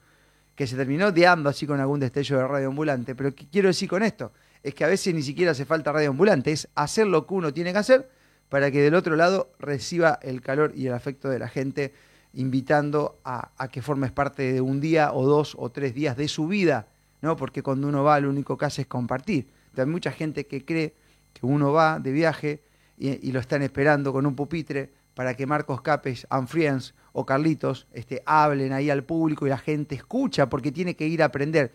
que 0.55 0.67
se 0.67 0.77
terminó 0.77 1.11
deando 1.13 1.49
así 1.49 1.67
con 1.67 1.81
algún 1.81 2.01
destello 2.01 2.39
de 2.39 2.47
radio 2.47 2.69
ambulante. 2.69 3.15
Pero 3.15 3.35
¿qué 3.35 3.47
quiero 3.51 3.69
decir 3.69 3.89
con 3.89 4.03
esto? 4.03 4.33
Es 4.63 4.75
que 4.75 4.85
a 4.85 4.89
veces 4.89 5.15
ni 5.15 5.23
siquiera 5.23 5.53
hace 5.53 5.65
falta 5.65 5.93
radio 5.93 6.11
ambulante, 6.11 6.53
es 6.53 6.69
hacer 6.75 7.07
lo 7.07 7.27
que 7.27 7.35
uno 7.35 7.53
tiene 7.53 7.73
que 7.73 7.79
hacer 7.79 8.09
para 8.49 8.71
que 8.71 8.83
del 8.83 8.95
otro 8.95 9.17
lado 9.17 9.51
reciba 9.59 10.19
el 10.23 10.41
calor 10.41 10.73
y 10.77 10.87
el 10.87 10.93
afecto 10.93 11.29
de 11.29 11.39
la 11.39 11.49
gente, 11.49 11.93
invitando 12.35 13.19
a, 13.25 13.51
que 13.73 13.83
formes 13.83 14.13
parte 14.13 14.53
de 14.53 14.61
un 14.61 14.81
día 14.81 15.13
o 15.13 15.27
dos 15.27 15.57
o 15.59 15.71
tres 15.71 15.95
días 15.95 16.17
de 16.17 16.29
su 16.29 16.47
vida, 16.47 16.87
¿no? 17.21 17.37
Porque 17.37 17.63
cuando 17.63 17.89
uno 17.89 18.05
va 18.05 18.21
lo 18.21 18.29
único 18.31 18.57
que 18.57 18.65
hace 18.67 18.83
es 18.83 18.89
compartir. 18.89 19.49
Hay 19.77 19.87
mucha 19.87 20.13
gente 20.13 20.47
que 20.47 20.65
cree 20.65 20.95
que 21.33 21.47
uno 21.47 21.73
va 21.73 21.99
de 21.99 22.13
viaje 22.13 22.61
y, 22.97 23.33
lo 23.33 23.41
están 23.41 23.63
esperando 23.63 24.13
con 24.13 24.25
un 24.25 24.37
pupitre 24.37 24.93
para 25.15 25.35
que 25.35 25.47
Marcos 25.47 25.81
Capes, 25.81 26.27
Anfriens 26.31 26.95
o 27.13 27.25
Carlitos 27.25 27.87
este, 27.93 28.23
hablen 28.27 28.73
ahí 28.73 28.91
al 28.91 29.05
público 29.05 29.47
y 29.47 29.51
la 29.51 29.59
gente 29.59 29.95
escucha 29.95 30.49
porque 30.49 30.73
tiene 30.73 30.97
que 30.97 31.07
ir 31.07 31.23
a 31.23 31.27
aprender. 31.27 31.73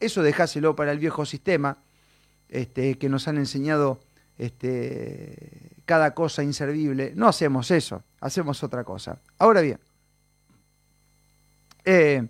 Eso 0.00 0.22
dejáselo 0.22 0.74
para 0.74 0.92
el 0.92 0.98
viejo 0.98 1.24
sistema 1.24 1.78
este, 2.48 2.98
que 2.98 3.08
nos 3.08 3.28
han 3.28 3.38
enseñado 3.38 4.00
este, 4.38 5.72
cada 5.84 6.14
cosa 6.14 6.42
inservible. 6.42 7.12
No 7.14 7.28
hacemos 7.28 7.70
eso, 7.70 8.02
hacemos 8.20 8.62
otra 8.62 8.84
cosa. 8.84 9.18
Ahora 9.38 9.60
bien, 9.60 9.78
eh, 11.84 12.26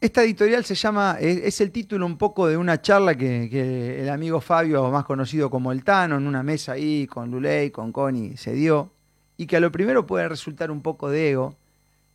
esta 0.00 0.22
editorial 0.22 0.64
se 0.64 0.74
llama, 0.74 1.18
es, 1.20 1.60
el 1.60 1.70
título 1.70 2.06
un 2.06 2.16
poco 2.16 2.46
de 2.46 2.56
una 2.56 2.80
charla 2.80 3.14
que, 3.14 4.00
el 4.00 4.08
amigo 4.08 4.40
Fabio, 4.40 4.90
más 4.90 5.04
conocido 5.04 5.50
como 5.50 5.72
el 5.72 5.84
Tano, 5.84 6.16
en 6.16 6.26
una 6.26 6.42
mesa 6.42 6.72
ahí 6.72 7.06
con 7.06 7.30
Luley, 7.30 7.70
con 7.70 7.92
Connie, 7.92 8.36
se 8.38 8.54
dio, 8.54 8.90
y 9.36 9.46
que 9.46 9.58
a 9.58 9.60
lo 9.60 9.70
primero 9.70 10.06
puede 10.06 10.26
resultar 10.26 10.70
un 10.70 10.80
poco 10.80 11.10
de 11.10 11.32
ego, 11.32 11.54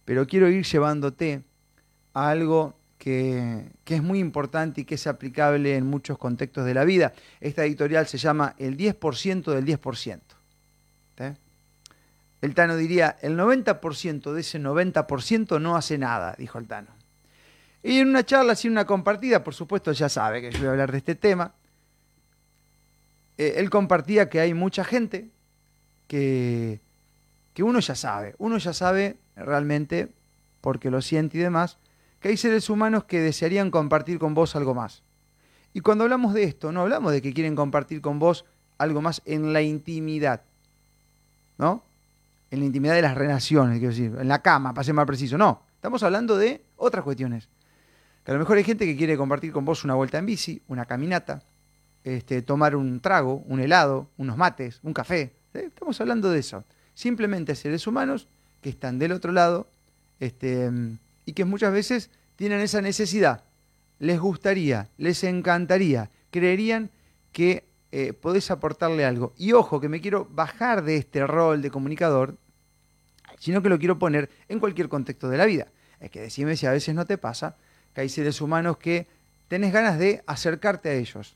pero 0.04 0.25
quiero 0.25 0.50
ir 0.50 0.65
llevándote 0.65 1.44
a 2.13 2.30
algo 2.30 2.74
que, 2.98 3.70
es 3.86 4.01
muy 4.01 4.18
importante 4.18 4.82
y 4.82 4.86
que 4.86 4.96
es 4.96 5.06
aplicable 5.06 5.75
en 5.75 5.86
muchos 5.86 6.18
contextos 6.18 6.65
de 6.65 6.74
la 6.74 6.86
vida. 6.86 7.13
Esta 7.39 7.65
editorial 7.65 8.08
se 8.08 8.18
llama 8.18 8.56
El 8.58 8.77
10% 8.77 9.54
del 9.54 9.63
10%. 9.63 10.20
El 12.42 12.54
Tano 12.56 12.77
diría, 12.77 13.15
el 13.22 13.38
90% 13.38 14.34
de 14.34 14.42
ese 14.42 14.60
90% 14.60 15.62
no 15.62 15.75
hace 15.75 16.00
nada, 16.00 16.36
dijo 16.38 16.58
el 16.58 16.68
Tano. 16.68 16.95
Y 17.88 18.00
en 18.00 18.08
una 18.08 18.25
charla, 18.25 18.54
así 18.54 18.68
una 18.68 18.86
compartida, 18.86 19.44
por 19.44 19.54
supuesto 19.54 19.92
ya 19.92 20.10
sabe 20.10 20.42
que 20.42 20.50
yo 20.50 20.58
voy 20.58 20.70
a 20.70 20.72
hablar 20.72 20.92
de 20.92 20.98
este 20.98 21.13
tema, 21.13 21.54
eh, 23.38 23.54
él 23.58 23.70
compartía 23.70 24.27
que 24.27 24.39
hay 24.39 24.56
mucha 24.56 24.84
gente 24.84 25.30
que, 26.08 26.80
que 27.54 27.62
uno 27.62 27.80
ya 27.80 27.94
sabe, 27.94 28.34
uno 28.39 28.58
ya 28.58 28.74
sabe 28.74 29.18
realmente, 29.36 30.10
porque 30.62 30.89
lo 30.89 31.00
siente 31.04 31.38
y 31.38 31.42
demás, 31.42 31.77
que 32.20 32.30
hay 32.30 32.38
seres 32.38 32.72
humanos 32.72 33.04
que 33.04 33.20
desearían 33.20 33.70
compartir 33.70 34.18
con 34.18 34.34
vos 34.34 34.56
algo 34.56 34.74
más. 34.74 35.04
Y 35.72 35.82
cuando 35.82 36.06
hablamos 36.06 36.34
de 36.34 36.46
esto, 36.46 36.72
no 36.72 36.82
hablamos 36.82 37.12
de 37.12 37.22
que 37.22 37.36
quieren 37.36 37.56
compartir 37.56 38.01
con 38.01 38.18
vos 38.18 38.46
algo 38.80 39.00
más 39.04 39.22
en 39.25 39.54
la 39.54 39.62
intimidad, 39.62 40.42
¿no? 41.60 41.84
En 42.50 42.62
la 42.62 42.65
intimidad 42.65 42.96
de 42.96 43.04
las 43.04 43.13
relaciones, 43.13 43.77
quiero 43.77 43.94
decir, 43.94 44.18
en 44.20 44.27
la 44.27 44.42
cama, 44.42 44.74
para 44.74 44.84
ser 44.84 44.96
más 44.96 45.06
preciso, 45.06 45.38
no. 45.38 45.62
Estamos 45.75 46.01
hablando 46.01 46.36
de 46.36 46.63
otras 46.77 47.04
cuestiones. 47.04 47.48
Que 48.25 48.32
a 48.32 48.34
lo 48.34 48.39
mejor 48.39 48.58
hay 48.58 48.63
gente 48.63 48.86
que 48.86 48.98
quiere 48.98 49.15
compartir 49.15 49.53
con 49.53 49.63
vos 49.63 49.84
una 49.84 49.94
vuelta 49.94 50.17
en 50.17 50.25
bici, 50.25 50.62
una 50.67 50.86
caminata, 50.86 51.44
este, 52.03 52.41
tomar 52.41 52.75
un 52.75 53.00
trago, 53.00 53.44
un 53.48 53.62
helado, 53.62 54.10
unos 54.17 54.36
mates, 54.36 54.79
un 54.84 54.94
café. 54.94 55.32
¿eh? 55.53 55.65
Estamos 55.67 56.01
hablando 56.01 56.29
de 56.32 56.39
eso. 56.39 56.65
Simplemente 56.94 57.55
seres 57.55 57.88
humanos 57.88 58.27
que 58.62 58.70
están 58.70 59.00
del 59.00 59.12
otro 59.13 59.32
lado 59.32 59.70
este, 60.20 60.70
y 61.25 61.34
que 61.34 61.46
muchas 61.46 61.72
veces 61.72 62.10
tienen 62.36 62.60
esa 62.60 62.82
necesidad 62.82 63.44
les 64.00 64.20
gustaría, 64.20 64.89
les 64.98 65.24
encantaría, 65.24 66.10
creerían 66.32 66.91
que 67.32 67.65
eh, 67.91 68.13
podés 68.13 68.51
aportarle 68.51 69.05
algo. 69.05 69.34
Y 69.38 69.53
ojo, 69.53 69.79
que 69.79 69.89
me 69.89 70.01
quiero 70.01 70.27
bajar 70.32 70.84
de 70.84 70.98
este 70.98 71.25
rol 71.25 71.62
de 71.62 71.72
comunicador, 71.72 72.38
sino 73.39 73.62
que 73.62 73.70
lo 73.70 73.79
quiero 73.79 74.00
poner 74.00 74.29
en 74.50 74.60
cualquier 74.60 74.89
contexto 74.89 75.29
de 75.29 75.38
la 75.38 75.46
vida. 75.46 75.67
Es 76.00 76.12
que 76.12 76.22
decime 76.22 76.58
si 76.58 76.65
a 76.65 76.72
veces 76.72 76.94
no 76.94 77.05
te 77.05 77.17
pasa 77.17 77.58
que 77.96 78.02
hay 78.02 78.10
seres 78.10 78.42
humanos 78.42 78.78
que 78.78 79.08
tenés 79.48 79.72
ganas 79.72 79.98
de 79.98 80.22
acercarte 80.28 80.90
a 80.90 80.94
ellos. 80.94 81.36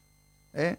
¿eh? 0.54 0.76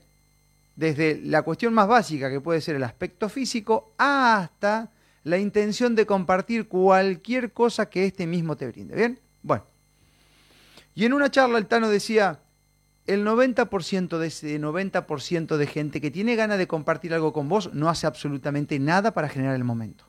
Desde 0.77 1.19
la 1.25 1.43
cuestión 1.43 1.73
más 1.73 1.89
básica, 1.89 2.31
que 2.31 2.41
puede 2.41 2.61
ser 2.61 2.77
el 2.77 2.85
aspecto 2.85 3.31
físico, 3.31 3.93
hasta 3.97 4.91
la 5.25 5.39
intención 5.39 5.95
de 5.95 6.05
compartir 6.05 6.69
cualquier 6.69 7.53
cosa 7.53 7.89
que 7.89 8.05
este 8.05 8.27
mismo 8.27 8.57
te 8.57 8.69
brinde. 8.69 8.95
¿Bien? 8.95 9.19
Bueno. 9.43 9.65
Y 10.95 11.07
en 11.07 11.15
una 11.15 11.31
charla 11.31 11.57
el 11.57 11.67
Tano 11.67 11.89
decía, 11.89 12.41
el 13.07 13.25
90% 13.25 14.19
de 14.19 14.27
ese 14.27 14.61
90% 14.61 15.57
de 15.57 15.67
gente 15.67 16.01
que 16.01 16.11
tiene 16.11 16.37
ganas 16.37 16.59
de 16.59 16.67
compartir 16.67 17.15
algo 17.15 17.33
con 17.33 17.49
vos 17.49 17.73
no 17.73 17.89
hace 17.89 18.07
absolutamente 18.07 18.79
nada 18.79 19.13
para 19.13 19.31
generar 19.31 19.57
el 19.57 19.65
momento. 19.65 20.05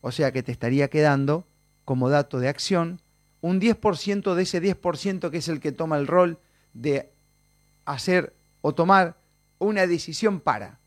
O 0.00 0.12
sea 0.12 0.32
que 0.32 0.42
te 0.42 0.50
estaría 0.50 0.88
quedando 0.88 1.44
como 1.84 2.08
dato 2.08 2.38
de 2.38 2.48
acción 2.48 3.01
un 3.42 3.60
10% 3.60 4.34
de 4.34 4.42
ese 4.42 4.62
10% 4.62 5.30
que 5.30 5.36
es 5.36 5.48
el 5.48 5.60
que 5.60 5.72
toma 5.72 5.98
el 5.98 6.06
rol 6.06 6.38
de 6.72 7.10
hacer 7.84 8.34
o 8.62 8.74
tomar 8.74 9.16
una 9.58 9.86
decisión 9.86 10.40
para. 10.40 10.78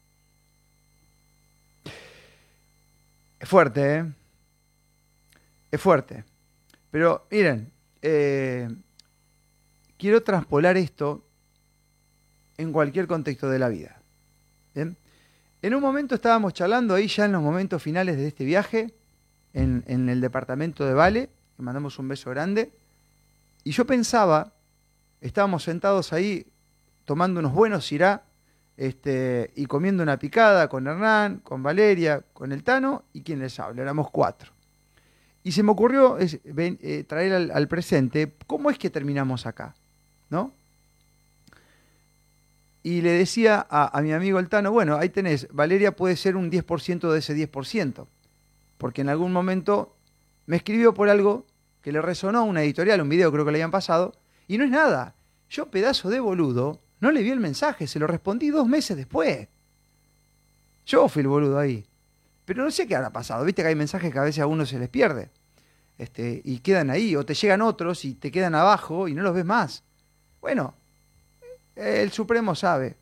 Es 3.40 3.48
fuerte, 3.48 3.98
¿eh? 3.98 4.06
Es 5.70 5.82
fuerte. 5.82 6.24
Pero 6.90 7.28
miren, 7.30 7.72
eh, 8.02 8.70
quiero 9.98 10.24
traspolar 10.24 10.78
esto 10.78 11.26
en 12.58 12.72
cualquier 12.72 13.06
contexto 13.06 13.50
de 13.50 13.60
la 13.60 13.68
vida. 13.68 14.02
En 14.74 15.74
un 15.74 15.82
momento 15.82 16.16
estábamos 16.16 16.54
charlando 16.54 16.94
ahí 16.94 17.08
ya 17.08 17.26
en 17.26 17.32
los 17.32 17.42
momentos 17.42 17.82
finales 17.82 18.18
de 18.18 18.28
este 18.28 18.46
viaje, 18.46 18.94
en, 19.54 19.84
en 19.88 20.10
el 20.10 20.22
departamento 20.22 20.86
de 20.86 20.94
Vale, 20.94 21.30
le 21.58 21.64
mandamos 21.64 21.98
un 22.00 22.08
beso 22.08 22.30
grande, 22.30 22.72
y 23.64 23.72
yo 23.72 23.86
pensaba, 23.86 24.54
estábamos 25.22 25.64
sentados 25.64 26.14
ahí 26.14 26.46
tomando 27.06 27.40
unos 27.40 27.54
buenos 27.54 27.92
irá 27.92 28.24
este, 28.78 29.52
y 29.56 29.66
comiendo 29.68 30.04
una 30.04 30.18
picada 30.18 30.68
con 30.68 30.86
Hernán, 30.88 31.40
con 31.40 31.64
Valeria, 31.64 32.24
con 32.34 32.52
el 32.52 32.64
Tano 32.64 33.06
y 33.14 33.22
quien 33.22 33.40
les 33.40 33.60
habla, 33.60 33.82
éramos 33.82 34.12
cuatro. 34.12 34.52
Y 35.44 35.52
se 35.52 35.64
me 35.64 35.72
ocurrió 35.72 36.18
eh, 36.20 37.06
traer 37.08 37.52
al, 37.52 37.68
presente 37.68 38.34
cómo 38.48 38.70
es 38.70 38.78
que 38.78 38.90
terminamos 38.90 39.46
acá, 39.46 39.76
¿no? 40.30 40.52
Y 42.82 43.02
le 43.02 43.12
decía 43.12 43.66
a, 43.70 43.98
a 43.98 44.02
mi 44.02 44.12
amigo 44.12 44.40
el 44.40 44.50
Tano, 44.50 44.72
bueno, 44.72 44.98
ahí 44.98 45.10
tenés, 45.10 45.48
Valeria 45.52 45.96
puede 45.96 46.16
ser 46.16 46.36
un 46.36 46.52
10% 46.52 47.12
de 47.12 47.20
ese 47.20 47.36
10%, 47.36 48.06
porque 48.78 49.02
en 49.02 49.10
algún 49.10 49.32
momento 49.32 49.95
me 50.46 50.58
escribió 50.58 50.94
por 50.94 51.10
algo 51.10 51.46
que 51.82 51.92
le 51.92 52.02
resonó 52.02 52.44
una 52.46 52.64
editorial, 52.64 53.02
un 53.02 53.10
video 53.10 53.32
creo 53.32 53.46
que 53.46 53.52
le 53.52 53.58
habían 53.58 53.72
pasado, 53.72 54.14
y 54.48 54.58
no 54.58 54.64
es 54.64 54.72
nada. 54.72 55.16
Yo, 55.50 55.70
pedazo 55.70 56.10
de 56.10 56.20
boludo, 56.20 56.80
no 57.00 57.12
le 57.12 57.22
vi 57.22 57.30
el 57.30 57.40
mensaje, 57.40 57.88
se 57.88 58.00
lo 58.00 58.08
respondí 58.08 58.50
dos 58.50 58.68
meses 58.68 58.98
después. 58.98 59.48
Yo 60.86 61.08
fui 61.08 61.22
el 61.22 61.28
boludo 61.28 61.60
ahí. 61.60 61.86
Pero 62.46 62.64
no 62.64 62.72
sé 62.72 62.88
qué 62.88 62.96
habrá 62.96 63.12
pasado. 63.12 63.44
Viste 63.44 63.64
que 63.64 63.70
hay 63.70 63.75
mensajes 63.75 64.12
que 64.12 64.20
a 64.20 64.24
veces 64.24 64.42
a 64.42 64.48
uno 64.48 64.66
se 64.66 64.78
les 64.78 64.90
pierde. 64.90 65.30
Este, 65.98 66.42
y 66.44 66.60
quedan 66.60 66.90
ahí. 66.90 67.16
O 67.16 67.25
te 67.25 67.34
llegan 67.34 67.62
otros 67.62 68.06
y 68.06 68.14
te 68.14 68.32
quedan 68.32 68.54
abajo 68.54 69.08
y 69.08 69.14
no 69.14 69.24
los 69.24 69.34
ves 69.34 69.46
más. 69.46 69.84
Bueno, 70.42 70.75
el 71.75 72.12
Supremo 72.12 72.54
sabe. 72.54 72.96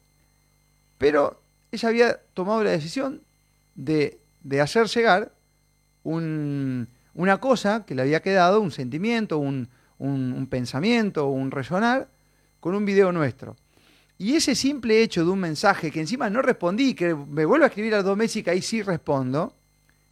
Pero 0.97 1.41
ella 1.71 1.89
había 1.89 2.17
tomado 2.33 2.63
la 2.63 2.71
decisión 2.71 3.21
de, 3.75 4.19
de 4.43 4.61
hacer 4.61 4.87
llegar 4.87 5.33
un, 6.03 6.87
una 7.13 7.39
cosa 7.39 7.85
que 7.85 7.95
le 7.95 8.01
había 8.01 8.21
quedado, 8.21 8.61
un 8.61 8.71
sentimiento, 8.71 9.37
un, 9.37 9.69
un, 9.99 10.47
pensamiento, 10.47 11.27
un 11.27 11.51
resonar, 11.51 12.09
con 12.59 12.75
un 12.75 12.85
video 12.85 13.11
nuestro. 13.11 13.55
Y 14.17 14.35
ese 14.35 14.55
simple 14.55 15.01
hecho 15.01 15.25
de 15.25 15.31
un 15.31 15.39
mensaje 15.39 15.91
que 15.91 15.99
encima 15.99 16.29
no 16.29 16.41
respondí, 16.41 16.93
que 16.93 17.13
me 17.15 17.45
vuelvo 17.45 17.65
a 17.65 17.67
escribir 17.67 17.95
a 17.95 18.03
dos 18.03 18.17
meses 18.17 18.37
y 18.37 18.43
que 18.43 18.51
ahí 18.51 18.61
sí 18.61 18.81
respondo, 18.81 19.53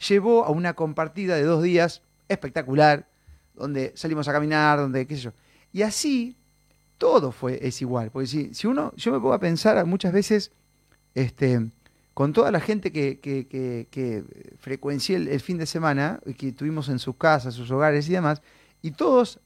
llevó 0.08 0.46
a 0.46 0.50
una 0.50 0.74
compartida 0.74 1.36
de 1.36 1.44
dos 1.44 1.64
días 1.64 2.02
espectacular, 2.28 3.08
donde 3.54 3.94
salimos 3.96 4.28
a 4.28 4.34
caminar, 4.34 4.80
donde 4.80 5.06
qué 5.06 5.16
sé 5.16 5.22
yo. 5.22 5.34
Y 5.72 5.84
así 5.84 6.36
todo 6.98 7.32
fue, 7.32 7.60
es 7.62 7.82
igual. 7.82 8.12
Porque 8.12 8.28
si, 8.28 8.54
si 8.54 8.68
uno, 8.68 8.94
yo 8.96 9.12
me 9.12 9.20
pongo 9.20 9.34
a 9.34 9.40
pensar 9.40 9.84
muchas 9.86 10.14
veces, 10.14 10.52
este, 11.16 11.70
con 12.14 12.34
toda 12.34 12.52
la 12.52 12.60
gente 12.60 12.92
que, 12.92 13.20
que, 13.20 13.48
que, 13.48 14.24
frecuencié 14.60 15.16
el, 15.16 15.40
fin 15.40 15.58
de 15.58 15.66
semana, 15.66 16.20
que 16.38 16.52
tuvimos 16.52 16.90
en 16.90 17.00
sus 17.00 17.16
casas, 17.16 17.54
sus 17.54 17.72
hogares 17.72 18.10
y 18.10 18.14
demás, 18.14 18.42
y 18.82 18.92
todos 18.92 19.40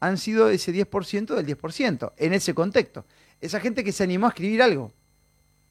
han 0.00 0.18
sido 0.18 0.48
ese 0.48 0.72
10% 0.72 1.34
del 1.34 1.46
10%, 1.46 2.12
en 2.16 2.32
ese 2.32 2.54
contexto 2.54 3.04
esa 3.40 3.60
gente 3.60 3.84
que 3.84 3.92
se 3.92 4.04
animó 4.04 4.26
a 4.26 4.30
escribir 4.30 4.62
algo. 4.62 4.92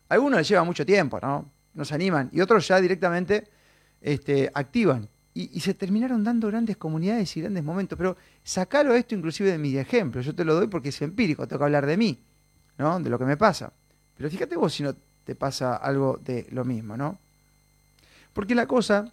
algunos 0.10 0.40
les 0.40 0.48
lleva 0.48 0.64
mucho 0.64 0.86
tiempo, 0.86 1.20
¿no? 1.22 1.50
No 1.74 1.86
se 1.86 1.94
animan. 1.96 2.30
Y 2.32 2.42
otros 2.42 2.68
ya 2.68 2.80
directamente 2.80 3.50
este, 4.02 4.50
activan. 4.54 5.10
Y, 5.34 5.60
se 5.60 5.76
terminaron 5.76 6.24
dando 6.24 6.48
grandes 6.48 6.78
comunidades 6.78 7.36
y 7.38 7.42
grandes 7.42 7.64
momentos. 7.64 7.96
Pero 7.98 8.18
sacalo 8.44 8.96
esto 8.96 9.14
inclusive 9.14 9.52
de 9.52 9.58
mi 9.60 9.78
ejemplo. 9.78 10.22
Yo 10.22 10.34
te 10.34 10.44
lo 10.44 10.56
doy 10.56 10.68
porque 10.68 10.90
es 10.90 11.02
empírico, 11.02 11.48
tengo 11.48 11.60
que 11.60 11.66
hablar 11.66 11.86
de 11.86 11.98
mí, 11.98 12.24
¿no? 12.78 13.00
De 13.00 13.10
lo 13.10 13.20
que 13.20 13.26
me 13.26 13.38
pasa. 13.38 13.72
Pero 14.16 14.30
fíjate 14.32 14.56
vos 14.56 14.74
si 14.74 14.82
no 14.82 14.96
te 15.28 15.36
pasa 15.36 15.76
algo 15.76 16.22
de 16.24 16.48
lo 16.52 16.64
mismo, 16.64 16.96
¿no? 16.96 17.18
Porque 18.32 18.56
la 18.56 18.66
cosa 18.66 19.12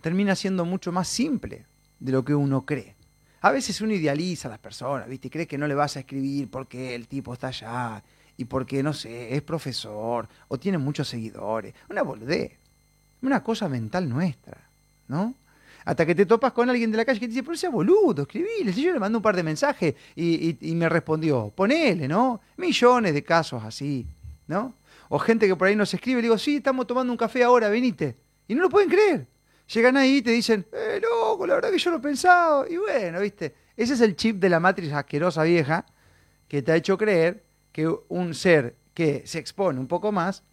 termina 0.00 0.36
siendo 0.36 0.64
mucho 0.64 0.92
más 0.92 1.08
simple 1.08 1.66
de 1.98 2.12
lo 2.12 2.24
que 2.24 2.32
uno 2.32 2.64
cree. 2.64 2.94
A 3.40 3.50
veces 3.50 3.80
uno 3.80 3.92
idealiza 3.92 4.46
a 4.46 4.52
las 4.52 4.60
personas, 4.60 5.08
¿viste? 5.08 5.26
Y 5.26 5.30
cree 5.32 5.48
que 5.48 5.58
no 5.58 5.66
le 5.66 5.74
vas 5.74 5.96
a 5.96 6.00
escribir 6.00 6.48
porque 6.48 6.94
el 6.94 7.08
tipo 7.08 7.32
está 7.34 7.48
allá 7.48 8.04
y 8.36 8.44
porque, 8.44 8.84
no 8.84 8.92
sé, 8.92 9.34
es 9.34 9.42
profesor 9.42 10.28
o 10.46 10.58
tiene 10.60 10.78
muchos 10.78 11.08
seguidores. 11.08 11.74
Una 11.88 12.02
boludez. 12.02 12.52
Una 13.22 13.42
cosa 13.42 13.68
mental 13.68 14.08
nuestra, 14.08 14.58
¿no? 15.08 15.34
Hasta 15.84 16.06
que 16.06 16.14
te 16.14 16.24
topas 16.24 16.52
con 16.52 16.70
alguien 16.70 16.92
de 16.92 16.98
la 16.98 17.04
calle 17.04 17.18
que 17.18 17.26
te 17.26 17.32
dice, 17.32 17.42
pero 17.42 17.56
sea 17.56 17.70
boludo, 17.70 18.22
escribile. 18.22 18.72
Yo 18.72 18.92
le 18.92 19.00
mando 19.00 19.18
un 19.18 19.22
par 19.22 19.34
de 19.34 19.42
mensajes 19.42 19.92
y, 20.14 20.56
y, 20.60 20.74
me 20.76 20.88
respondió, 20.88 21.52
ponele, 21.52 22.06
¿no? 22.06 22.40
Millones 22.58 23.12
de 23.12 23.24
casos 23.24 23.64
así, 23.64 24.06
¿no? 24.46 24.74
O 25.12 25.18
gente 25.18 25.48
que 25.48 25.56
por 25.56 25.66
ahí 25.66 25.74
nos 25.74 25.92
escribe 25.92 26.20
y 26.20 26.22
digo, 26.22 26.38
sí, 26.38 26.58
estamos 26.58 26.86
tomando 26.86 27.12
un 27.12 27.16
café 27.16 27.42
ahora, 27.42 27.68
venite. 27.68 28.16
Y 28.46 28.54
no 28.54 28.62
lo 28.62 28.68
pueden 28.70 28.88
creer. 28.88 29.26
Llegan 29.74 29.96
ahí 29.96 30.18
y 30.18 30.22
te 30.22 30.30
dicen, 30.30 30.64
eh, 30.72 31.00
loco, 31.02 31.48
la 31.48 31.56
verdad 31.56 31.72
que 31.72 31.78
yo 31.78 31.90
lo 31.90 31.96
he 31.96 32.00
pensado. 32.00 32.64
Y 32.68 32.76
bueno, 32.76 33.20
viste, 33.20 33.56
ese 33.76 33.94
es 33.94 34.00
el 34.02 34.14
chip 34.14 34.36
de 34.36 34.48
la 34.48 34.60
matriz 34.60 34.92
asquerosa 34.92 35.42
vieja 35.42 35.84
que 36.46 36.62
te 36.62 36.70
ha 36.70 36.76
hecho 36.76 36.96
creer 36.96 37.42
que 37.72 37.92
un 38.08 38.34
ser 38.34 38.76
que 38.94 39.24
se 39.26 39.40
expone 39.40 39.80
un 39.80 39.88
poco 39.88 40.12
más 40.12 40.44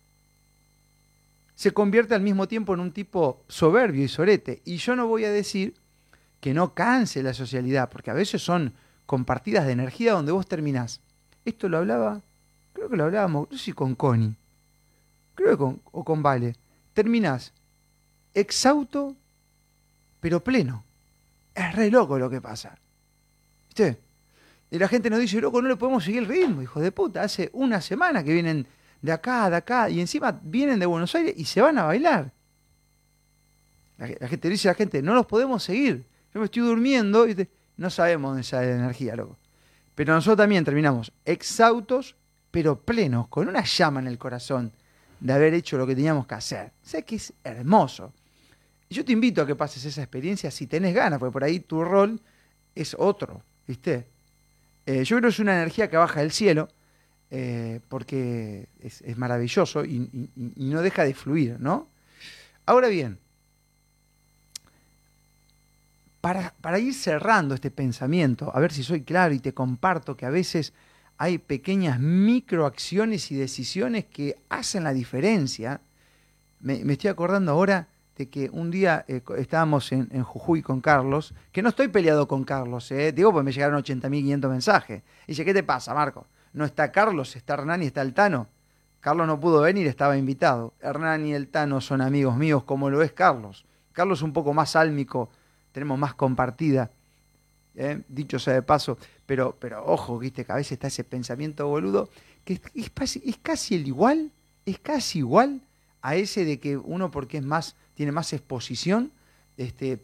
se 1.54 1.72
convierte 1.72 2.16
al 2.16 2.22
mismo 2.22 2.48
tiempo 2.48 2.74
en 2.74 2.80
un 2.80 2.92
tipo 2.92 3.44
soberbio 3.48 4.04
y 4.04 4.08
sorete. 4.08 4.64
Y 4.66 4.78
yo 4.78 4.96
no 4.96 5.06
voy 5.06 5.26
a 5.26 5.32
decir 5.32 5.76
que 6.40 6.56
no 6.56 6.74
canse 6.74 7.22
la 7.22 7.36
socialidad, 7.36 7.90
porque 7.90 8.10
a 8.10 8.16
veces 8.16 8.42
son 8.42 8.74
compartidas 9.06 9.68
de 9.68 9.74
energía 9.74 10.14
donde 10.14 10.32
vos 10.32 10.48
terminás. 10.48 11.02
Esto 11.46 11.70
lo 11.70 11.78
hablaba, 11.78 12.22
creo 12.74 12.90
que 12.90 12.98
lo 12.98 13.06
hablábamos, 13.06 13.50
no 13.52 13.58
si 13.58 13.74
con 13.74 13.94
Connie, 13.94 14.36
creo 15.38 15.52
que 15.52 15.58
con, 15.58 15.82
o 15.92 16.04
con 16.04 16.22
Vale. 16.22 16.56
Terminás 16.94 17.54
exhausto, 18.34 19.16
pero 20.20 20.44
pleno. 20.44 20.84
Es 21.54 21.76
re 21.76 21.90
loco 21.90 22.18
lo 22.18 22.30
que 22.30 22.42
pasa. 22.42 22.78
¿Viste? 23.68 24.00
Y 24.70 24.78
la 24.78 24.88
gente 24.88 25.10
nos 25.10 25.20
dice, 25.20 25.40
loco, 25.40 25.62
no 25.62 25.70
le 25.70 25.76
podemos 25.78 26.04
seguir 26.04 26.24
el 26.24 26.28
ritmo, 26.28 26.62
hijo 26.62 26.82
de 26.82 26.92
puta. 26.92 27.22
Hace 27.22 27.50
una 27.54 27.80
semana 27.80 28.24
que 28.24 28.34
vienen 28.34 28.68
de 29.02 29.12
acá, 29.12 29.50
de 29.50 29.56
acá, 29.56 29.90
y 29.90 30.02
encima 30.02 30.38
vienen 30.44 30.80
de 30.80 30.86
Buenos 30.86 31.14
Aires 31.16 31.34
y 31.38 31.46
se 31.46 31.62
van 31.62 31.78
a 31.78 31.84
bailar. 31.84 32.34
La, 33.98 34.28
gente 34.28 34.50
dice 34.50 34.68
a 34.68 34.72
la 34.72 34.76
gente, 34.76 35.02
no 35.02 35.14
los 35.14 35.26
podemos 35.26 35.64
seguir. 35.64 36.06
Yo 36.34 36.40
me 36.40 36.46
estoy 36.46 36.64
durmiendo 36.64 37.28
y 37.28 37.48
no 37.78 37.90
sabemos 37.90 38.52
la 38.52 38.64
energía, 38.64 39.16
loco. 39.16 39.38
Pero 39.96 40.14
nosotros 40.14 40.38
también 40.38 40.66
terminamos 40.66 41.12
exhaustos, 41.26 42.16
pero 42.52 42.80
plenos, 42.82 43.28
con 43.30 43.48
una 43.48 43.64
llama 43.64 44.00
en 44.00 44.08
el 44.08 44.18
corazón 44.18 44.74
de 45.20 45.34
haber 45.34 45.54
hecho 45.54 45.78
lo 45.78 45.88
que 45.88 45.96
teníamos 45.96 46.28
que 46.28 46.36
hacer. 46.36 46.72
Sé 46.82 47.04
que 47.04 47.16
es 47.16 47.34
hermoso. 47.44 48.14
Yo 48.90 49.04
te 49.04 49.12
invito 49.12 49.42
a 49.42 49.48
que 49.48 49.56
pases 49.56 49.84
esa 49.86 50.02
experiencia 50.02 50.52
si 50.52 50.68
tenés 50.68 50.94
ganas, 50.94 51.20
porque 51.20 51.34
por 51.34 51.44
ahí 51.44 51.60
tu 51.60 51.84
rol 51.84 52.20
es 52.76 52.96
otro, 52.98 53.42
¿viste? 53.68 54.06
Eh, 54.86 55.04
yo 55.04 55.18
creo 55.18 55.30
que 55.30 55.34
es 55.34 55.40
una 55.40 55.56
energía 55.56 55.90
que 55.90 55.98
baja 55.98 56.22
del 56.22 56.32
cielo, 56.32 56.70
eh, 57.30 57.82
porque 57.90 58.70
es, 58.80 59.18
maravilloso 59.18 59.84
y, 59.84 60.30
no 60.56 60.82
deja 60.82 61.04
de 61.04 61.14
fluir, 61.14 61.60
¿no? 61.60 61.90
Ahora 62.66 62.88
bien, 62.88 63.20
para, 66.22 66.54
para 66.62 66.80
ir 66.80 66.94
cerrando 66.94 67.56
este 67.56 67.72
pensamiento, 67.72 68.56
a 68.56 68.60
ver 68.62 68.72
si 68.72 68.84
soy 68.84 69.02
claro 69.02 69.34
y 69.34 69.40
te 69.40 69.54
comparto 69.54 70.16
que 70.16 70.26
a 70.26 70.30
veces 70.30 70.72
hay 71.18 71.40
pequeñas 71.40 72.00
microacciones 72.00 73.32
y 73.32 73.36
decisiones 73.36 74.06
que 74.06 74.38
hacen 74.50 74.84
la 74.84 74.94
diferencia. 74.94 75.82
Me, 76.60 76.82
estoy 76.92 77.10
acordando 77.10 77.52
ahora 77.52 77.88
de 78.16 78.30
que 78.30 78.50
un 78.52 78.72
día 78.72 79.06
eh, 79.08 79.22
estábamos 79.38 79.92
en, 79.92 80.24
Jujuy 80.24 80.62
con 80.62 80.82
Carlos, 80.82 81.34
que 81.52 81.62
no 81.62 81.70
estoy 81.70 81.88
peleado 81.88 82.28
con 82.28 82.44
Carlos, 82.44 82.92
eh, 82.92 83.12
digo, 83.12 83.32
pues 83.32 83.44
me 83.44 83.52
llegaron 83.52 83.82
80.500 83.82 84.50
mensajes. 84.50 85.04
Y 85.26 85.32
dice, 85.32 85.46
¿qué 85.46 85.54
te 85.54 85.64
pasa, 85.64 85.94
Marco? 85.94 86.26
No 86.54 86.66
está 86.66 86.92
Carlos, 86.92 87.36
está 87.36 87.56
Hernán 87.56 87.84
y 87.84 87.88
está 87.88 88.02
el 88.02 88.14
Tano. 88.14 88.48
Carlos 89.00 89.28
no 89.28 89.40
pudo 89.40 89.62
venir, 89.62 89.88
estaba 89.88 90.18
invitado. 90.18 90.74
Hernán 90.82 91.26
y 91.26 91.34
el 91.34 91.48
Tano 91.48 91.82
son 91.82 92.02
amigos 92.02 92.36
míos, 92.38 92.64
como 92.64 92.90
lo 92.90 93.02
es 93.04 93.12
Carlos. 93.12 93.66
Carlos 93.92 94.20
es 94.20 94.24
un 94.24 94.34
poco 94.34 94.54
más 94.54 94.76
álmico, 94.76 95.30
tenemos 95.72 95.98
más 95.98 96.14
compartida, 96.14 96.92
eh, 97.76 98.02
dicho 98.08 98.40
sea 98.40 98.56
de 98.56 98.64
paso, 98.64 98.98
pero, 99.28 99.56
pero 99.60 99.86
ojo, 99.86 100.18
viste 100.18 100.46
que 100.46 100.52
a 100.54 100.56
veces 100.56 100.72
está 100.72 100.88
ese 100.88 101.04
pensamiento 101.04 101.68
boludo, 101.68 102.10
que 102.44 102.60
es, 102.74 102.90
casi 103.44 103.76
el 103.76 103.86
igual, 103.86 104.32
es 104.66 104.80
casi 104.80 105.20
igual 105.20 105.62
a 106.02 106.16
ese 106.16 106.46
de 106.46 106.60
que 106.60 106.78
uno 106.78 107.12
porque 107.12 107.38
es 107.38 107.44
más, 107.44 107.76
tiene 107.94 108.14
más 108.14 108.32
exposición, 108.32 109.12
este, 109.58 110.00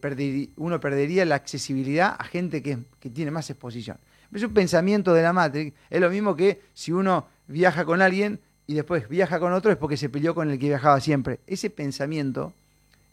uno 0.58 0.80
perdería 0.80 1.26
la 1.26 1.36
accesibilidad 1.36 2.16
a 2.20 2.26
gente 2.26 2.62
que, 2.62 2.80
que 3.00 3.10
tiene 3.10 3.32
más 3.32 3.50
exposición. 3.50 3.98
Es 4.34 4.44
un 4.44 4.54
pensamiento 4.54 5.14
de 5.14 5.22
la 5.22 5.32
Matrix. 5.32 5.74
Es 5.90 6.02
lo 6.02 6.10
mismo 6.10 6.36
que 6.36 6.62
si 6.74 6.92
uno 6.92 7.28
viaja 7.48 7.86
con 7.86 8.02
alguien 8.02 8.40
y 8.68 8.74
después 8.74 9.08
viaja 9.08 9.40
con 9.40 9.54
otro 9.54 9.72
es 9.72 9.78
porque 9.78 9.96
se 9.96 10.10
peleó 10.10 10.36
con 10.36 10.50
el 10.50 10.60
que 10.60 10.68
viajaba 10.68 11.00
siempre. 11.00 11.40
Ese 11.48 11.70
pensamiento, 11.70 12.52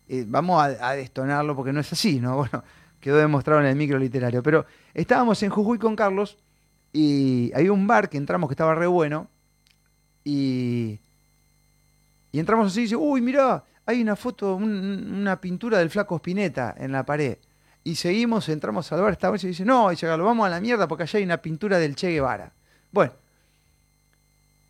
eh, 0.09 0.25
vamos 0.27 0.61
a, 0.61 0.89
a, 0.89 0.97
destonarlo 0.97 1.55
porque 1.55 1.73
no 1.73 1.81
es 1.81 1.93
así, 1.93 2.19
¿no? 2.19 2.37
Bueno, 2.51 2.65
quedó 3.01 3.17
demostrado 3.17 3.61
en 3.61 3.67
el 3.67 3.77
micro 3.77 3.99
literario. 3.99 4.43
Pero 4.43 4.67
estábamos 4.95 5.43
en 5.43 5.51
Jujuy 5.51 5.79
con 5.79 5.97
Carlos 5.97 6.39
y 6.93 7.53
hay 7.55 7.69
un 7.69 7.87
bar 7.87 8.09
que 8.09 8.19
entramos 8.19 8.49
que 8.49 8.55
estaba 8.55 8.75
re 8.75 8.87
bueno 8.87 9.29
y, 10.25 10.99
y 12.33 12.39
entramos 12.39 12.69
así 12.69 12.81
y 12.81 12.83
dice, 12.85 12.97
uy, 12.97 13.21
mirá, 13.21 13.65
hay 13.87 14.03
una 14.03 14.17
foto, 14.17 14.57
una 14.57 15.41
pintura 15.41 15.79
del 15.79 15.91
flaco 15.91 16.17
Spinetta 16.17 16.75
en 16.79 16.93
la 16.93 17.05
pared. 17.05 17.39
Y 17.83 17.95
seguimos, 17.95 18.49
entramos 18.49 18.93
al 18.93 19.01
bar, 19.01 19.13
esta 19.13 19.31
vez 19.31 19.43
y 19.45 19.49
dice, 19.49 19.65
no, 19.65 19.91
dice, 19.91 20.07
lo 20.17 20.25
vamos 20.25 20.47
a 20.47 20.51
la 20.51 20.61
mierda 20.61 20.87
porque 20.87 21.05
allá 21.05 21.19
hay 21.19 21.25
una 21.25 21.39
pintura 21.39 21.79
del 21.79 21.97
Che 21.97 22.11
Guevara. 22.11 22.53
Bueno, 22.93 23.13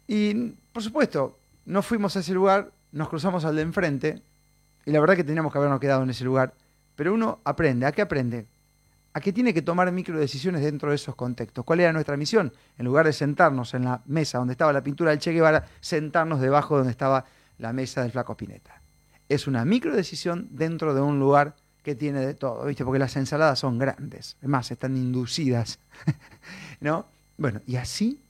y 0.07 0.35
por 0.73 0.83
supuesto, 0.83 1.39
no 1.67 1.83
fuimos 1.83 2.17
a 2.17 2.21
ese 2.21 2.33
lugar, 2.33 2.71
nos 2.93 3.09
cruzamos 3.09 3.45
al 3.45 3.57
de 3.57 3.63
enfrente, 3.63 4.23
y 4.85 4.93
la 4.93 5.01
verdad 5.01 5.17
que 5.17 5.25
teníamos 5.25 5.53
que 5.53 5.59
habernos 5.59 5.81
quedado 5.81 6.03
en 6.03 6.11
ese 6.11 6.25
lugar. 6.25 6.55
Pero 7.01 7.15
uno 7.15 7.41
aprende, 7.45 7.87
¿a 7.87 7.93
qué 7.93 8.03
aprende? 8.03 8.45
A 9.15 9.23
que 9.23 9.33
tiene 9.33 9.55
que 9.55 9.63
tomar 9.63 9.91
micro 9.91 10.19
decisiones 10.19 10.61
dentro 10.61 10.91
de 10.91 10.97
esos 10.97 11.15
contextos. 11.15 11.65
¿Cuál 11.65 11.81
era 11.81 11.95
nuestra 11.95 12.15
misión? 12.19 12.53
En 12.77 12.85
lugar 12.85 13.07
de 13.07 13.15
sentarnos 13.15 13.73
en 13.73 13.87
la 13.87 14.03
mesa 14.05 14.37
donde 14.37 14.53
estaba 14.53 14.71
la 14.71 14.83
pintura 14.83 15.11
del 15.11 15.19
Che 15.19 15.33
Guevara, 15.33 15.67
sentarnos 15.81 16.43
debajo 16.43 16.77
donde 16.77 16.91
estaba 16.91 17.25
la 17.57 17.73
mesa 17.73 18.03
del 18.03 18.11
Flaco 18.11 18.33
Spinetta. 18.35 18.83
Es 19.31 19.47
una 19.47 19.65
micro 19.65 19.97
decisión 19.97 20.49
dentro 20.51 20.93
de 20.93 21.01
un 21.01 21.19
lugar 21.19 21.57
que 21.83 21.95
tiene 21.95 22.21
de 22.21 22.35
todo, 22.35 22.67
¿viste? 22.67 22.85
Porque 22.85 22.99
las 22.99 23.17
ensaladas 23.17 23.59
son 23.59 23.79
grandes, 23.79 24.37
además 24.41 24.71
están 24.71 24.95
inducidas, 24.95 25.79
¿no? 26.81 27.07
Bueno, 27.39 27.63
y 27.67 27.77
así, 27.77 28.21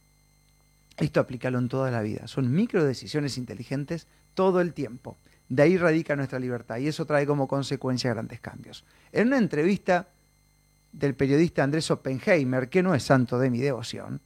esto 0.97 1.19
aplícalo 1.19 1.59
en 1.59 1.69
toda 1.69 1.91
la 1.91 2.03
vida. 2.03 2.29
Son 2.29 2.49
micro 2.53 2.85
decisiones 2.85 3.37
inteligentes 3.37 4.07
todo 4.35 4.61
el 4.61 4.75
tiempo. 4.75 5.17
De 5.51 5.63
ahí 5.63 5.77
radica 5.77 6.17
nuestra 6.17 6.39
libertad 6.39 6.79
y 6.79 6.89
eso 6.89 7.05
trae 7.05 7.27
como 7.27 7.47
consecuencia 7.47 8.15
grandes 8.15 8.41
cambios. 8.41 8.85
En 9.13 9.27
una 9.27 9.37
entrevista 9.37 10.07
del 10.93 11.15
periodista 11.15 11.63
Andrés 11.63 11.91
Oppenheimer, 11.91 12.71
que 12.71 12.83
no 12.83 12.95
es 12.95 13.03
santo 13.03 13.39
de 13.39 13.51
mi 13.51 13.59
devoción, 13.59 14.21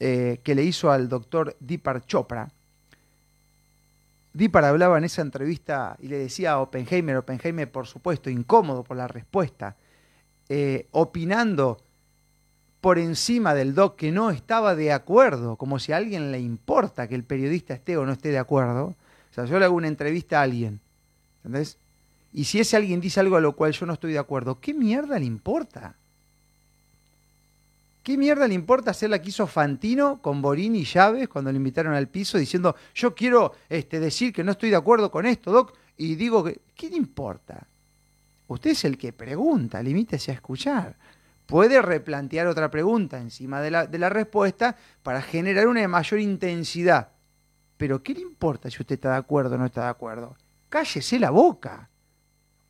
eh, 0.00 0.40
que 0.42 0.54
le 0.54 0.62
hizo 0.62 0.90
al 0.90 1.08
doctor 1.08 1.56
Deepak 1.60 2.06
Chopra, 2.06 2.48
Dipar 4.36 4.66
hablaba 4.66 4.98
en 4.98 5.04
esa 5.04 5.22
entrevista 5.22 5.96
y 5.98 6.08
le 6.08 6.18
decía 6.18 6.52
a 6.52 6.60
Oppenheimer, 6.60 7.16
Oppenheimer 7.16 7.70
por 7.70 7.86
supuesto 7.86 8.28
incómodo 8.28 8.84
por 8.84 8.98
la 8.98 9.08
respuesta, 9.08 9.76
eh, 10.50 10.86
opinando 10.90 11.78
por 12.82 12.98
encima 12.98 13.54
del 13.54 13.74
doc 13.74 13.96
que 13.96 14.12
no 14.12 14.30
estaba 14.30 14.74
de 14.74 14.92
acuerdo, 14.92 15.56
como 15.56 15.78
si 15.78 15.92
a 15.92 15.96
alguien 15.96 16.32
le 16.32 16.38
importa 16.38 17.08
que 17.08 17.14
el 17.14 17.24
periodista 17.24 17.72
esté 17.72 17.96
o 17.96 18.04
no 18.04 18.12
esté 18.12 18.28
de 18.28 18.38
acuerdo. 18.38 18.94
Sea, 19.36 19.44
yo 19.44 19.58
le 19.58 19.66
hago 19.66 19.76
una 19.76 19.86
entrevista 19.86 20.40
a 20.40 20.44
alguien, 20.44 20.80
¿entendés? 21.44 21.76
Y 22.32 22.44
si 22.44 22.58
ese 22.58 22.74
alguien 22.74 23.02
dice 23.02 23.20
algo 23.20 23.36
a 23.36 23.40
lo 23.40 23.54
cual 23.54 23.72
yo 23.72 23.84
no 23.84 23.92
estoy 23.92 24.14
de 24.14 24.18
acuerdo, 24.18 24.60
¿qué 24.60 24.72
mierda 24.72 25.18
le 25.18 25.26
importa? 25.26 25.94
¿Qué 28.02 28.16
mierda 28.16 28.48
le 28.48 28.54
importa 28.54 28.92
hacer 28.92 29.10
la 29.10 29.20
que 29.20 29.28
hizo 29.28 29.46
Fantino 29.46 30.22
con 30.22 30.40
Borini 30.40 30.78
y 30.78 30.84
Llaves 30.84 31.28
cuando 31.28 31.52
le 31.52 31.58
invitaron 31.58 31.92
al 31.92 32.08
piso 32.08 32.38
diciendo, 32.38 32.76
yo 32.94 33.14
quiero 33.14 33.52
este, 33.68 34.00
decir 34.00 34.32
que 34.32 34.42
no 34.42 34.52
estoy 34.52 34.70
de 34.70 34.76
acuerdo 34.76 35.10
con 35.10 35.26
esto, 35.26 35.52
Doc? 35.52 35.74
Y 35.98 36.14
digo, 36.14 36.42
que, 36.42 36.60
¿qué 36.74 36.88
le 36.88 36.96
importa? 36.96 37.66
Usted 38.48 38.70
es 38.70 38.86
el 38.86 38.96
que 38.96 39.12
pregunta, 39.12 39.82
limítese 39.82 40.30
a 40.30 40.34
escuchar. 40.34 40.96
Puede 41.44 41.82
replantear 41.82 42.46
otra 42.46 42.70
pregunta 42.70 43.18
encima 43.18 43.60
de 43.60 43.70
la, 43.70 43.86
de 43.86 43.98
la 43.98 44.08
respuesta 44.08 44.76
para 45.02 45.20
generar 45.20 45.68
una 45.68 45.86
mayor 45.88 46.20
intensidad. 46.20 47.08
Pero 47.76 48.02
¿qué 48.02 48.14
le 48.14 48.20
importa 48.20 48.70
si 48.70 48.80
usted 48.80 48.94
está 48.94 49.12
de 49.12 49.18
acuerdo 49.18 49.54
o 49.54 49.58
no 49.58 49.66
está 49.66 49.82
de 49.84 49.90
acuerdo? 49.90 50.36
Cállese 50.68 51.18
la 51.18 51.30
boca. 51.30 51.88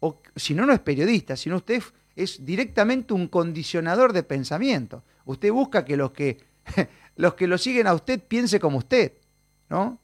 O 0.01 0.21
si 0.35 0.55
no, 0.55 0.67
no 0.67 0.73
es 0.73 0.81
periodista, 0.81 1.37
sino 1.37 1.57
usted 1.57 1.83
es 2.15 2.45
directamente 2.45 3.15
un 3.15 3.29
condicionador 3.29 4.13
de 4.13 4.23
pensamiento. 4.23 5.03
Usted 5.25 5.53
busca 5.53 5.85
que 5.85 5.97
los 5.97 6.11
que, 6.13 6.39
los 7.17 7.35
que 7.35 7.47
lo 7.47 7.59
siguen 7.59 7.87
a 7.87 7.95
usted 7.95 8.21
piense 8.21 8.59
como 8.59 8.79
usted, 8.79 9.13
¿no? 9.69 9.99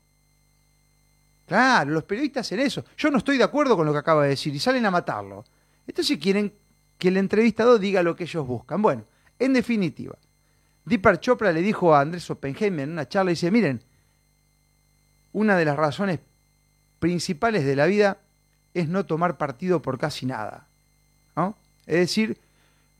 Claro, 1.47 1.91
los 1.91 2.05
periodistas 2.05 2.47
hacen 2.47 2.61
eso. 2.61 2.85
Yo 2.97 3.11
no 3.11 3.19
estoy 3.19 3.37
de 3.37 3.45
acuerdo 3.45 3.77
con 3.77 3.85
lo 3.85 3.93
que 3.93 3.99
acaba 3.99 4.23
de 4.23 4.31
decir 4.31 4.55
y 4.55 4.59
salen 4.59 4.87
a 4.87 4.91
matarlo. 4.91 5.45
Entonces 5.87 6.19
quieren 6.19 6.55
que 6.97 7.09
el 7.09 7.17
entrevistado 7.17 7.79
diga 7.79 8.03
lo 8.03 8.15
que 8.15 8.25
ellos 8.25 8.47
buscan. 8.47 8.81
Bueno, 8.81 9.05
en 9.39 9.53
definitiva, 9.53 10.17
Deepak 10.85 11.21
Chopra 11.21 11.53
le 11.53 11.61
dijo 11.61 11.95
a 11.95 12.01
Andrés 12.01 12.31
Oppenheimer 12.31 12.85
en 12.85 12.93
una 12.93 13.09
charla, 13.09 13.31
dice, 13.31 13.51
miren, 13.51 13.83
una 15.33 15.57
de 15.57 15.65
las 15.65 15.77
razones 15.77 16.21
principales 16.99 17.65
de 17.65 17.77
la 17.77 17.87
vida 17.87 18.19
es 18.75 18.89
no 18.89 19.05
tomar 19.07 19.37
partido 19.37 19.83
por 19.83 19.99
casi 19.99 20.27
nada. 20.27 20.67
¿no? 21.37 21.57
Es 21.87 21.97
decir, 21.97 22.39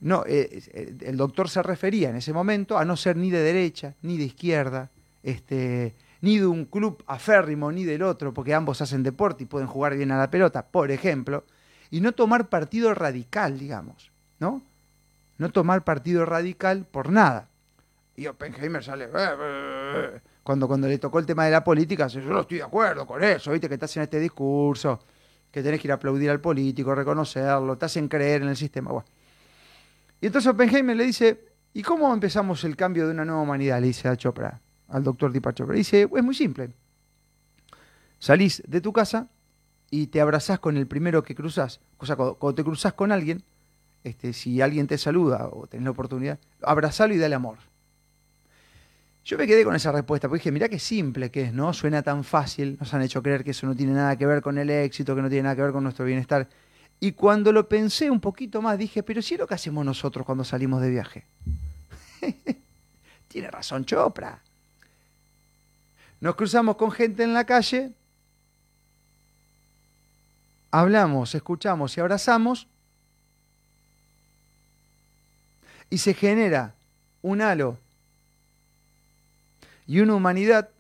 no, 0.01 0.25
eh, 0.27 0.63
eh, 0.73 0.97
el 1.03 1.17
doctor 1.17 1.49
se 1.49 1.63
refería 1.63 2.11
en 2.11 2.17
ese 2.17 2.33
momento 2.33 2.79
a 2.79 2.85
no 2.85 2.97
ser 2.97 3.17
ni 3.17 3.31
de 3.31 3.41
derecha, 3.41 3.95
ni 4.03 4.19
de 4.19 4.25
izquierda, 4.25 4.91
este, 5.23 5.95
ni 6.21 6.39
de 6.39 6.47
un 6.47 6.65
club 6.65 7.03
aférrimo, 7.07 7.71
ni 7.71 7.85
del 7.85 8.03
otro, 8.03 8.35
porque 8.35 8.55
ambos 8.55 8.81
hacen 8.81 9.03
deporte 9.03 9.45
y 9.45 9.47
pueden 9.47 9.69
jugar 9.69 9.97
bien 9.97 10.11
a 10.11 10.19
la 10.19 10.31
pelota, 10.31 10.67
por 10.67 10.91
ejemplo, 10.91 11.45
y 11.91 12.01
no 12.01 12.13
tomar 12.13 12.49
partido 12.49 12.95
radical, 12.95 13.59
digamos, 13.59 14.11
¿no? 14.41 14.63
No 15.39 15.51
tomar 15.51 15.83
partido 15.83 16.25
radical 16.25 16.87
por 16.91 17.11
nada. 17.11 17.49
Y 18.17 18.27
Oppenheimer 18.27 18.83
sale, 18.83 19.09
eh, 19.15 20.21
cuando, 20.43 20.67
cuando 20.67 20.89
le 20.89 20.99
tocó 20.99 21.19
el 21.19 21.27
tema 21.27 21.45
de 21.45 21.53
la 21.53 21.63
política, 21.63 22.09
yo 22.09 22.21
no 22.21 22.41
estoy 22.41 22.59
de 22.59 22.65
acuerdo 22.65 23.07
con 23.07 23.23
eso, 23.23 23.53
viste 23.53 23.69
que 23.69 23.75
estás 23.75 23.97
en 23.97 24.05
este 24.05 24.19
discurso, 24.19 25.01
que 25.51 25.63
tenés 25.63 25.81
que 25.81 25.87
ir 25.89 25.93
a 25.93 25.95
aplaudir 25.95 26.31
al 26.31 26.41
político, 26.41 26.95
reconocerlo, 26.95 27.77
te 27.77 27.85
hacen 27.85 28.09
creer 28.09 28.43
en 28.43 28.49
el 28.49 28.57
sistema. 28.57 28.91
Y 30.21 30.27
entonces 30.27 30.51
Oppenheimer 30.51 30.97
le 30.97 31.05
dice, 31.05 31.45
¿y 31.75 31.83
cómo 31.83 32.13
empezamos 32.13 32.65
el 32.65 32.77
cambio 32.77 33.07
de 33.07 33.13
una 33.13 33.25
nueva 33.25 33.43
humanidad? 33.43 33.81
Le 33.81 33.89
dice 33.89 34.09
a 34.09 34.17
Chopra, 34.17 34.61
al 34.89 35.03
doctor 35.03 35.33
Deepak 35.33 35.57
Chopra. 35.57 35.75
Dice, 35.75 36.03
es 36.03 36.25
muy 36.25 36.35
simple. 36.35 36.71
Salís 38.19 38.63
de 38.67 38.81
tu 38.81 38.93
casa 38.93 39.29
y 39.91 40.07
te 40.07 40.21
abrazás 40.21 40.59
con 40.59 40.77
el 40.77 40.87
primero 40.87 41.23
que 41.23 41.35
cruzas. 41.35 41.81
O 41.99 42.07
sea, 42.07 42.17
cuando, 42.17 42.55
te 42.55 42.63
cruzas 42.63 42.93
con 42.95 43.13
alguien, 43.13 43.43
este, 44.05 44.33
si 44.33 44.61
alguien 44.61 44.87
te 44.87 44.97
saluda 44.97 45.49
o 45.53 45.67
tenés 45.67 45.85
la 45.85 45.91
oportunidad, 45.91 46.39
abrazalo 46.63 47.15
y 47.15 47.19
dale 47.19 47.35
amor. 47.35 47.59
Yo 49.25 49.39
me 49.39 49.47
quedé 49.47 49.65
con 49.65 49.77
esa 49.77 49.93
respuesta, 49.93 50.29
porque 50.29 50.41
dije, 50.41 50.51
mirá 50.51 50.69
qué 50.69 50.81
simple 50.81 51.31
que 51.31 51.43
es, 51.43 51.53
¿no? 51.53 51.73
Suena 51.73 52.03
tan 52.03 52.25
fácil, 52.25 52.77
nos 52.81 52.93
han 52.93 53.03
hecho 53.03 53.23
creer 53.23 53.45
que 53.45 53.53
eso 53.53 53.67
no 53.67 53.77
tiene 53.77 53.93
nada 53.93 54.17
que 54.17 54.27
ver 54.27 54.43
con 54.43 54.59
el 54.59 54.69
éxito, 54.69 55.15
que 55.15 55.23
no 55.23 55.29
tiene 55.29 55.45
nada 55.45 55.55
que 55.55 55.63
ver 55.63 55.73
con 55.73 55.85
nuestro 55.85 56.05
bienestar. 56.05 56.49
Y 56.99 57.13
cuando 57.13 57.53
lo 57.53 57.69
pensé 57.69 58.11
un 58.11 58.21
poquito 58.21 58.61
más, 58.61 58.79
dije, 58.79 59.03
pero 59.03 59.23
si 59.23 59.35
es 59.35 59.41
lo 59.41 59.47
que 59.47 59.55
hacemos 59.55 59.85
nosotros 59.85 60.27
cuando 60.27 60.43
salimos 60.43 60.83
de 60.83 60.91
viaje. 60.91 61.25
tiene 63.29 63.51
razón 63.51 63.85
Chopra. 63.85 64.41
Nos 66.21 66.35
cruzamos 66.35 66.77
con 66.77 66.91
gente 66.91 67.23
en 67.23 67.33
la 67.33 67.45
calle, 67.45 67.93
hablamos, 70.71 71.35
escuchamos 71.35 71.97
y 71.97 72.01
abrazamos, 72.01 72.67
y 75.91 75.99
se 75.99 76.15
genera 76.15 76.75
un 77.23 77.41
halo 77.41 77.79
y 79.87 80.01
una 80.01 80.15
humanidad 80.15 80.71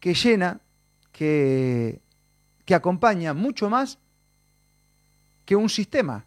que 0.00 0.14
llena, 0.14 0.60
que, 1.12 2.00
que 2.64 2.74
acompaña 2.74 3.32
mucho 3.34 3.70
más 3.70 3.98
que 5.44 5.56
un 5.56 5.68
sistema. 5.68 6.24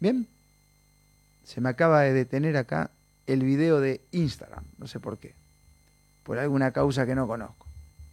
Bien, 0.00 0.26
se 1.44 1.60
me 1.60 1.68
acaba 1.70 2.02
de 2.02 2.12
detener 2.12 2.56
acá 2.56 2.90
el 3.26 3.42
video 3.42 3.80
de 3.80 4.00
Instagram, 4.12 4.64
no 4.78 4.86
sé 4.86 5.00
por 5.00 5.18
qué, 5.18 5.34
por 6.22 6.38
alguna 6.38 6.72
causa 6.72 7.04
que 7.04 7.14
no 7.14 7.26
conozco. 7.26 7.66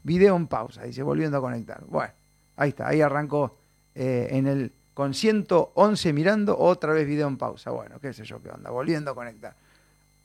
Video 0.03 0.35
en 0.35 0.47
pausa, 0.47 0.83
dice, 0.83 1.03
volviendo 1.03 1.37
a 1.37 1.41
conectar. 1.41 1.83
Bueno, 1.85 2.11
ahí 2.57 2.69
está, 2.69 2.87
ahí 2.87 3.01
arrancó 3.01 3.57
eh, 3.93 4.27
en 4.31 4.47
el 4.47 4.71
con 4.95 5.13
111 5.13 6.13
mirando, 6.13 6.57
otra 6.57 6.93
vez 6.93 7.05
video 7.05 7.27
en 7.27 7.37
pausa. 7.37 7.69
Bueno, 7.69 7.99
qué 7.99 8.13
sé 8.13 8.23
yo 8.23 8.41
qué 8.41 8.49
onda, 8.49 8.71
volviendo 8.71 9.11
a 9.11 9.13
conectar. 9.13 9.53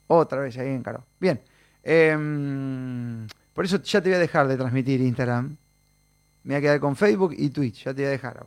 Otra 0.07 0.39
vez 0.39 0.57
ahí 0.57 0.69
encaró. 0.69 1.03
Bien, 1.19 1.41
em, 1.83 3.27
por 3.53 3.65
eso 3.65 3.83
ya 3.83 4.01
te 4.01 4.09
voy 4.09 4.15
a 4.15 4.19
dejar 4.19 4.47
de 4.47 4.55
transmitir 4.55 5.01
Instagram. 5.01 5.57
Me 6.45 6.53
voy 6.53 6.55
a 6.55 6.61
quedar 6.61 6.79
con 6.79 6.95
Facebook 6.95 7.35
y 7.37 7.49
Twitch, 7.49 7.83
ya 7.83 7.93
te 7.93 8.01
voy 8.01 8.07
a 8.07 8.09
dejar. 8.11 8.45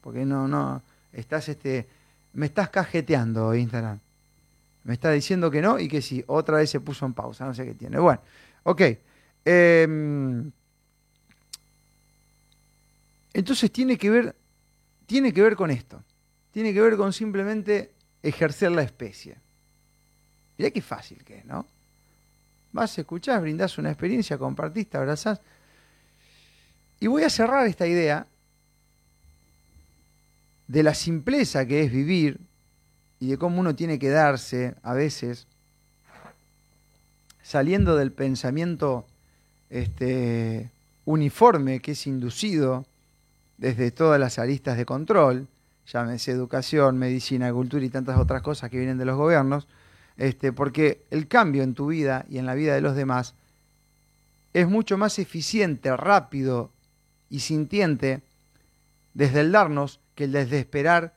Porque 0.00 0.24
no, 0.24 0.48
no, 0.48 0.82
estás 1.12 1.50
este, 1.50 1.86
me 2.32 2.46
estás 2.46 2.70
cajeteando 2.70 3.54
Instagram. 3.54 3.98
Me 4.84 4.94
está 4.94 5.10
diciendo 5.10 5.50
que 5.50 5.60
no 5.60 5.78
y 5.78 5.88
que 5.88 6.00
sí. 6.00 6.24
Otra 6.26 6.56
vez 6.56 6.70
se 6.70 6.80
puso 6.80 7.04
en 7.04 7.12
pausa, 7.12 7.44
no 7.44 7.52
sé 7.52 7.66
qué 7.66 7.74
tiene. 7.74 7.98
Bueno, 7.98 8.20
ok. 8.62 8.82
Em, 9.44 10.50
entonces 13.34 13.70
tiene 13.70 13.98
que 13.98 14.08
ver, 14.08 14.34
tiene 15.10 15.32
que 15.32 15.42
ver 15.42 15.56
con 15.56 15.72
esto. 15.72 16.00
Tiene 16.52 16.72
que 16.72 16.80
ver 16.80 16.96
con 16.96 17.12
simplemente 17.12 17.90
ejercer 18.22 18.70
la 18.70 18.82
especie. 18.82 19.34
Mirá 20.56 20.70
qué 20.70 20.80
fácil 20.80 21.24
que 21.24 21.38
es, 21.38 21.44
¿no? 21.44 21.66
Vas, 22.70 22.96
escuchás, 22.96 23.40
brindás 23.40 23.76
una 23.76 23.90
experiencia, 23.90 24.38
compartís, 24.38 24.88
te 24.88 24.98
abrazás. 24.98 25.40
Y 27.00 27.08
voy 27.08 27.24
a 27.24 27.28
cerrar 27.28 27.66
esta 27.66 27.88
idea 27.88 28.24
de 30.68 30.82
la 30.84 30.94
simpleza 30.94 31.66
que 31.66 31.82
es 31.82 31.90
vivir 31.90 32.38
y 33.18 33.30
de 33.30 33.36
cómo 33.36 33.58
uno 33.58 33.74
tiene 33.74 33.98
que 33.98 34.10
darse 34.10 34.76
a 34.84 34.94
veces 34.94 35.48
saliendo 37.42 37.96
del 37.96 38.12
pensamiento 38.12 39.04
este, 39.70 40.70
uniforme 41.04 41.80
que 41.80 41.92
es 41.92 42.06
inducido 42.06 42.86
desde 43.60 43.90
todas 43.90 44.18
las 44.18 44.38
aristas 44.38 44.78
de 44.78 44.86
control, 44.86 45.46
llámese 45.86 46.32
educación, 46.32 46.98
medicina, 46.98 47.52
cultura 47.52 47.84
y 47.84 47.90
tantas 47.90 48.18
otras 48.18 48.40
cosas 48.40 48.70
que 48.70 48.78
vienen 48.78 48.96
de 48.96 49.04
los 49.04 49.18
gobiernos, 49.18 49.68
este, 50.16 50.50
porque 50.50 51.04
el 51.10 51.28
cambio 51.28 51.62
en 51.62 51.74
tu 51.74 51.88
vida 51.88 52.24
y 52.30 52.38
en 52.38 52.46
la 52.46 52.54
vida 52.54 52.74
de 52.74 52.80
los 52.80 52.96
demás 52.96 53.34
es 54.54 54.66
mucho 54.66 54.96
más 54.96 55.18
eficiente, 55.18 55.94
rápido 55.94 56.70
y 57.28 57.40
sintiente 57.40 58.22
desde 59.12 59.40
el 59.40 59.52
darnos 59.52 60.00
que 60.14 60.24
el 60.24 60.32
desde 60.32 60.58
esperar 60.58 61.14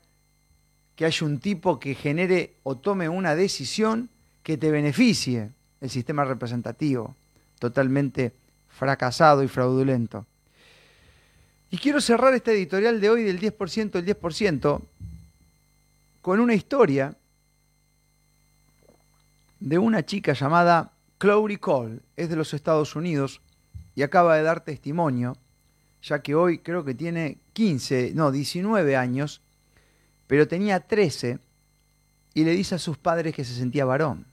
que 0.98 1.06
haya 1.06 1.26
un 1.26 1.40
tipo 1.40 1.80
que 1.80 1.96
genere 1.96 2.56
o 2.64 2.76
tome 2.76 3.08
una 3.08 3.36
decisión 3.36 4.10
que 4.44 4.58
te 4.58 4.70
beneficie 4.70 5.50
el 5.80 5.90
sistema 5.90 6.26
representativo, 6.26 7.16
totalmente 7.58 8.34
fracasado 8.68 9.44
y 9.44 9.48
fraudulento. 9.48 10.26
Y 11.74 11.80
quiero 11.80 12.00
cerrar 12.02 12.36
este 12.36 12.52
editorial 12.52 13.02
de 13.02 13.10
hoy 13.10 13.24
del 13.24 13.40
10%, 13.40 13.96
el 13.96 14.06
10%, 14.06 14.82
con 16.22 16.40
una 16.40 16.54
historia 16.54 17.16
de 19.60 19.80
una 19.80 20.06
chica 20.06 20.34
llamada 20.34 20.92
Chloe 21.20 21.58
Cole, 21.58 22.02
es 22.16 22.30
de 22.30 22.36
los 22.36 22.54
Estados 22.54 22.96
Unidos 22.96 23.42
y 23.96 24.04
acaba 24.04 24.38
de 24.38 24.44
dar 24.44 24.64
testimonio, 24.64 25.36
ya 26.04 26.22
que 26.22 26.36
hoy 26.36 26.60
creo 26.60 26.86
que 26.86 26.94
tiene 26.94 27.40
15, 27.54 28.12
no, 28.14 28.32
19 28.32 28.96
años, 28.96 29.42
pero 30.28 30.48
tenía 30.48 30.80
13 30.80 31.40
y 32.36 32.44
le 32.44 32.52
dice 32.52 32.76
a 32.76 32.78
sus 32.78 33.00
padres 33.00 33.34
que 33.34 33.44
se 33.44 33.56
sentía 33.56 33.84
varón. 33.84 34.28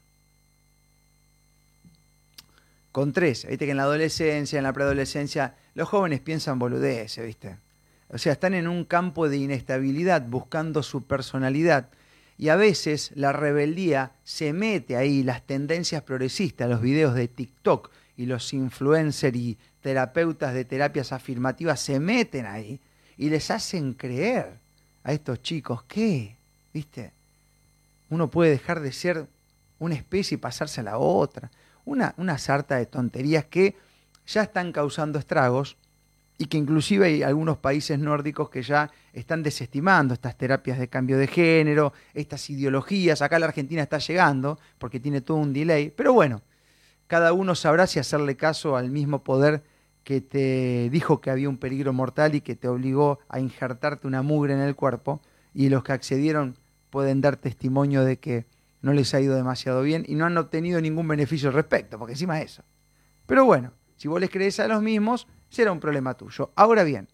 Con 2.93 3.15
13, 3.15 3.49
viste 3.49 3.65
que 3.65 3.71
en 3.71 3.79
la 3.79 3.85
adolescencia, 3.85 4.59
en 4.59 4.65
la 4.65 4.75
preadolescencia, 4.75 5.55
los 5.81 5.89
jóvenes 5.89 6.21
piensan 6.21 6.59
boludeces, 6.59 7.25
viste. 7.25 7.57
O 8.11 8.19
sea, 8.19 8.35
están 8.35 8.53
en 8.53 8.69
un 8.69 8.85
campo 8.85 9.31
de 9.31 9.39
inestabilidad 9.39 10.21
buscando 10.29 10.83
su 10.83 11.05
personalidad 11.05 11.89
y 12.37 12.51
a 12.51 12.57
veces 12.57 13.13
la 13.15 13.33
rebeldía 13.33 14.13
se 14.23 14.53
mete 14.53 14.99
ahí, 14.99 15.23
las 15.23 15.41
tendencias 15.47 16.03
progresistas, 16.03 16.69
los 16.69 16.83
videos 16.83 17.15
de 17.15 17.29
TikTok 17.29 17.91
y 18.19 18.27
los 18.27 18.53
influencers 18.53 19.35
y 19.35 19.57
terapeutas 19.81 20.53
de 20.53 20.67
terapias 20.67 21.13
afirmativas 21.13 21.81
se 21.81 21.99
meten 21.99 22.45
ahí 22.45 22.79
y 23.17 23.31
les 23.31 23.51
hacen 23.51 23.95
creer 23.95 24.59
a 25.03 25.15
estos 25.15 25.43
chicos 25.43 25.83
que, 25.85 26.37
¿viste? 26.75 27.11
Uno 28.11 28.29
puede 28.29 28.51
dejar 28.51 28.81
de 28.81 28.93
ser 28.93 29.27
una 29.79 29.95
especie 29.95 30.35
y 30.35 30.39
pasarse 30.39 30.83
a 30.83 30.85
la 30.85 30.99
otra. 30.99 31.51
Una, 31.87 32.13
una 32.19 32.37
sarta 32.37 32.77
de 32.77 32.85
tonterías 32.85 33.47
que 33.47 33.77
ya 34.33 34.43
están 34.43 34.73
causando 34.73 35.19
estragos 35.19 35.77
y 36.39 36.47
que 36.47 36.57
inclusive 36.57 37.07
hay 37.07 37.23
algunos 37.23 37.59
países 37.59 37.99
nórdicos 37.99 38.49
que 38.49 38.63
ya 38.63 38.91
están 39.13 39.43
desestimando 39.43 40.15
estas 40.15 40.39
terapias 40.39 40.79
de 40.79 40.89
cambio 40.89 41.19
de 41.19 41.27
género, 41.27 41.93
estas 42.15 42.49
ideologías. 42.49 43.21
Acá 43.21 43.39
la 43.39 43.47
Argentina 43.47 43.83
está 43.83 43.99
llegando 43.99 44.59
porque 44.79 45.01
tiene 45.01 45.21
todo 45.21 45.37
un 45.37 45.53
delay. 45.53 45.93
Pero 45.95 46.15
bueno, 46.15 46.41
cada 47.07 47.33
uno 47.33 47.55
sabrá 47.55 47.87
si 47.87 47.99
hacerle 47.99 48.37
caso 48.37 48.77
al 48.77 48.91
mismo 48.91 49.23
poder 49.23 49.63
que 50.05 50.21
te 50.21 50.89
dijo 50.91 51.21
que 51.21 51.31
había 51.31 51.49
un 51.49 51.59
peligro 51.59 51.93
mortal 51.93 52.35
y 52.35 52.41
que 52.41 52.57
te 52.57 52.69
obligó 52.69 53.19
a 53.29 53.39
injertarte 53.39 54.07
una 54.07 54.23
mugre 54.23 54.55
en 54.55 54.61
el 54.61 54.75
cuerpo, 54.75 55.21
y 55.53 55.69
los 55.69 55.83
que 55.83 55.93
accedieron 55.93 56.57
pueden 56.91 57.21
dar 57.21 57.37
testimonio 57.37 58.05
de 58.05 58.19
que 58.19 58.47
no 58.83 58.93
les 58.93 59.13
ha 59.13 59.21
ido 59.21 59.35
demasiado 59.35 59.83
bien 59.83 60.05
y 60.09 60.15
no 60.15 60.25
han 60.25 60.39
obtenido 60.39 60.81
ningún 60.81 61.07
beneficio 61.07 61.49
al 61.49 61.55
respecto, 61.55 61.99
porque 61.99 62.13
encima 62.13 62.41
es 62.41 62.53
eso. 62.53 62.63
Pero 63.27 63.45
bueno, 63.45 63.73
si 64.01 64.09
vos 64.09 64.19
les 64.19 64.31
crees 64.31 64.59
a 64.61 64.67
los 64.67 64.81
mismos, 64.81 65.27
será 65.51 65.73
un 65.73 65.81
problema 65.81 66.15
tuyo. 66.15 66.53
Ahora 66.57 66.85
bien, 66.85 67.09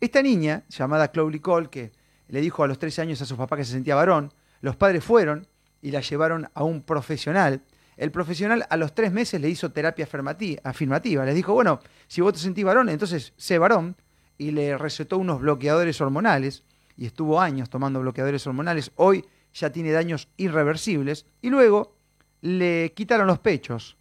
esta 0.00 0.20
niña, 0.20 0.64
llamada 0.68 1.10
Chloe 1.10 1.40
Cole, 1.40 1.70
que 1.70 1.92
le 2.28 2.42
dijo 2.42 2.62
a 2.62 2.66
los 2.66 2.78
13 2.78 3.00
años 3.00 3.22
a 3.22 3.24
su 3.24 3.36
papá 3.38 3.56
que 3.56 3.64
se 3.64 3.72
sentía 3.72 3.94
varón, 3.94 4.34
los 4.60 4.76
padres 4.76 5.02
fueron 5.02 5.46
y 5.80 5.92
la 5.92 6.00
llevaron 6.00 6.50
a 6.52 6.62
un 6.62 6.82
profesional 6.82 7.62
el 7.96 8.10
profesional 8.10 8.66
a 8.68 8.76
los 8.76 8.94
tres 8.94 9.10
meses 9.10 9.40
le 9.40 9.48
hizo 9.48 9.72
terapia 9.72 10.04
afirmativa. 10.04 11.24
Les 11.24 11.34
dijo, 11.34 11.54
bueno, 11.54 11.80
si 12.06 12.20
vos 12.20 12.34
te 12.34 12.38
sentís 12.38 12.64
varón, 12.64 12.88
entonces 12.88 13.32
sé 13.36 13.58
varón. 13.58 13.96
Y 14.38 14.50
le 14.50 14.76
recetó 14.76 15.16
unos 15.16 15.40
bloqueadores 15.40 15.98
hormonales. 16.00 16.62
Y 16.96 17.06
estuvo 17.06 17.40
años 17.40 17.70
tomando 17.70 18.00
bloqueadores 18.00 18.46
hormonales. 18.46 18.90
Hoy 18.96 19.24
ya 19.54 19.70
tiene 19.70 19.92
daños 19.92 20.28
irreversibles. 20.36 21.24
Y 21.40 21.48
luego 21.48 21.96
le 22.42 22.92
quitaron 22.94 23.26
los 23.26 23.38
pechos. 23.38 23.96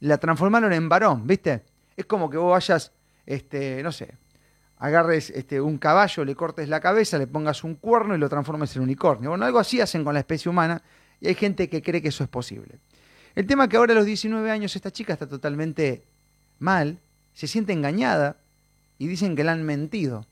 La 0.00 0.18
transformaron 0.18 0.72
en 0.72 0.88
varón, 0.88 1.26
¿viste? 1.26 1.64
Es 1.96 2.06
como 2.06 2.30
que 2.30 2.36
vos 2.36 2.52
vayas, 2.52 2.92
este, 3.26 3.82
no 3.82 3.92
sé, 3.92 4.14
agarres 4.78 5.30
este, 5.30 5.60
un 5.60 5.78
caballo, 5.78 6.24
le 6.24 6.34
cortes 6.34 6.68
la 6.68 6.80
cabeza, 6.80 7.18
le 7.18 7.26
pongas 7.26 7.64
un 7.64 7.74
cuerno 7.74 8.14
y 8.14 8.18
lo 8.18 8.28
transformes 8.28 8.74
en 8.76 8.82
unicornio. 8.82 9.30
Bueno, 9.30 9.44
algo 9.44 9.58
así 9.58 9.80
hacen 9.80 10.04
con 10.04 10.14
la 10.14 10.20
especie 10.20 10.50
humana 10.50 10.82
y 11.20 11.28
hay 11.28 11.34
gente 11.34 11.68
que 11.68 11.82
cree 11.82 12.00
que 12.00 12.08
eso 12.08 12.22
es 12.22 12.30
posible. 12.30 12.78
El 13.34 13.46
tema 13.46 13.64
es 13.64 13.70
que 13.70 13.76
ahora 13.76 13.92
a 13.92 13.96
los 13.96 14.06
19 14.06 14.50
años 14.50 14.74
esta 14.76 14.90
chica 14.90 15.12
está 15.12 15.26
totalmente 15.26 16.04
mal, 16.58 16.98
se 17.32 17.46
siente 17.46 17.72
engañada 17.72 18.36
y 18.98 19.06
dicen 19.06 19.36
que 19.36 19.44
la 19.44 19.52
han 19.52 19.64
mentido. 19.64 20.26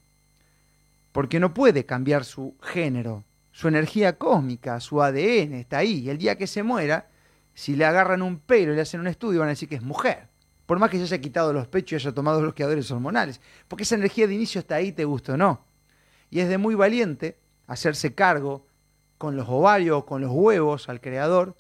Porque 1.13 1.41
no 1.41 1.55
puede 1.55 1.87
cambiar 1.87 2.25
su 2.25 2.55
género, 2.61 3.25
su 3.53 3.69
energía 3.69 4.19
cósmica, 4.19 4.81
su 4.81 5.03
ADN 5.03 5.55
está 5.55 5.79
ahí. 5.79 6.01
Y 6.01 6.11
el 6.11 6.19
día 6.19 6.37
que 6.37 6.47
se 6.47 6.63
muera, 6.63 7.09
si 7.57 7.75
le 7.75 7.87
agarran 7.87 8.21
un 8.21 8.39
pelo 8.39 8.75
y 8.75 8.77
le 8.77 8.83
hacen 8.83 9.01
un 9.01 9.07
estudio, 9.07 9.41
van 9.41 9.49
a 9.49 9.53
decir 9.53 9.67
que 9.67 9.77
es 9.77 9.83
mujer. 9.83 10.29
Por 10.67 10.79
más 10.79 10.91
que 10.91 10.99
se 10.99 11.05
haya 11.05 11.23
quitado 11.23 11.55
los 11.55 11.67
pechos 11.67 11.93
y 11.93 12.07
haya 12.07 12.15
tomado 12.15 12.43
bloqueadores 12.43 12.91
hormonales. 12.91 13.41
Porque 13.67 13.85
esa 13.85 13.95
energía 13.95 14.27
de 14.27 14.35
inicio 14.35 14.59
está 14.59 14.75
ahí, 14.75 14.93
te 14.93 15.07
gusta 15.07 15.33
o 15.33 15.37
no. 15.39 15.65
Y 16.29 16.41
es 16.41 16.51
de 16.51 16.59
muy 16.59 16.75
valiente 16.75 17.39
hacerse 17.67 18.15
cargo 18.15 18.67
con 19.17 19.37
los 19.37 19.49
ovarios, 19.49 20.05
con 20.05 20.21
los 20.21 20.31
huevos 20.31 20.91
al 20.91 21.01
creador, 21.01 21.57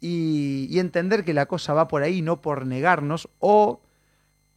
y, 0.00 0.80
entender 0.80 1.24
que 1.24 1.32
la 1.32 1.46
cosa 1.46 1.74
va 1.74 1.86
por 1.86 2.02
ahí, 2.02 2.20
no 2.20 2.42
por 2.42 2.66
negarnos 2.66 3.28
o 3.38 3.82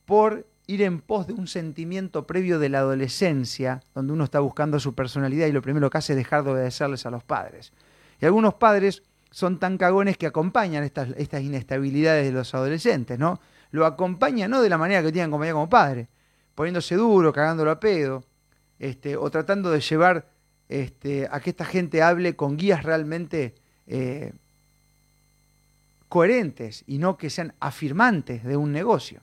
por 0.06 0.48
ir 0.66 0.82
en 0.82 1.02
pos 1.02 1.28
de 1.28 1.34
un 1.34 1.46
sentimiento 1.46 2.26
previo 2.26 2.58
de 2.58 2.70
la 2.70 2.80
adolescencia, 2.80 3.84
donde 3.94 4.12
uno 4.12 4.24
está 4.24 4.40
buscando 4.40 4.80
su 4.80 4.96
personalidad 4.96 5.46
y 5.46 5.52
lo 5.52 5.62
primero 5.62 5.92
que 5.92 6.00
hace 6.00 6.14
es 6.14 6.18
dejar 6.18 6.44
de 6.44 6.52
obedecerles 6.52 7.06
a 7.06 7.12
los 7.12 7.24
padres. 7.24 7.74
Y 8.20 8.26
algunos 8.26 8.56
padres 8.56 9.04
son 9.32 9.60
tan 9.60 9.78
cagones 9.78 10.18
que 10.18 10.28
acompañan 10.28 10.84
estas, 10.84 11.10
estas 11.18 11.42
inestabilidades 11.42 12.26
de 12.26 12.32
los 12.32 12.54
adolescentes, 12.54 13.20
¿no? 13.20 13.40
Lo 13.72 13.86
acompañan 13.86 14.52
no 14.52 14.62
de 14.62 14.70
la 14.70 14.78
manera 14.78 15.02
que 15.02 15.12
tienen 15.12 15.30
acompañado 15.30 15.58
como 15.58 15.70
padre, 15.70 16.08
poniéndose 16.56 16.96
duro, 16.96 17.34
cagándolo 17.34 17.72
a 17.72 17.80
pedo, 17.80 18.24
este, 18.80 19.18
o 19.18 19.30
tratando 19.30 19.72
de 19.72 19.80
llevar 19.82 20.28
este, 20.70 21.28
a 21.30 21.40
que 21.40 21.52
esta 21.52 21.66
gente 21.66 22.02
hable 22.02 22.36
con 22.36 22.58
guías 22.58 22.84
realmente 22.84 23.56
eh, 23.88 24.34
coherentes 26.10 26.84
y 26.88 26.98
no 26.98 27.18
que 27.18 27.30
sean 27.30 27.54
afirmantes 27.60 28.44
de 28.44 28.58
un 28.58 28.72
negocio. 28.72 29.22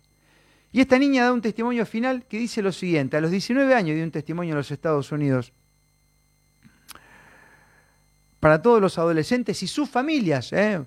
Y 0.72 0.80
esta 0.80 0.98
niña 0.98 1.24
da 1.24 1.32
un 1.32 1.40
testimonio 1.40 1.86
final 1.86 2.24
que 2.26 2.38
dice 2.38 2.60
lo 2.60 2.72
siguiente, 2.72 3.16
a 3.16 3.20
los 3.20 3.30
19 3.30 3.74
años 3.74 3.94
dio 3.94 4.04
un 4.04 4.10
testimonio 4.10 4.52
en 4.52 4.58
los 4.58 4.70
Estados 4.70 5.12
Unidos. 5.12 5.52
Para 8.44 8.60
todos 8.60 8.78
los 8.78 8.98
adolescentes 8.98 9.62
y 9.62 9.66
sus 9.66 9.88
familias. 9.88 10.52
¿eh? 10.52 10.84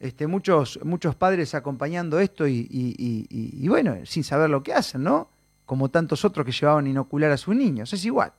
Este, 0.00 0.26
muchos, 0.26 0.80
muchos 0.82 1.14
padres 1.14 1.54
acompañando 1.54 2.18
esto 2.18 2.48
y, 2.48 2.66
y, 2.70 3.68
bueno, 3.68 3.98
sin 4.06 4.24
saber 4.24 4.48
lo 4.48 4.62
que 4.62 4.72
hacen, 4.72 5.02
¿no? 5.02 5.28
Como 5.66 5.90
tantos 5.90 6.24
otros 6.24 6.46
que 6.46 6.52
llevaban 6.52 6.86
a 6.86 6.88
inocular 6.88 7.30
a 7.32 7.36
sus 7.36 7.54
niños, 7.54 7.92
es 7.92 8.02
igual. 8.06 8.32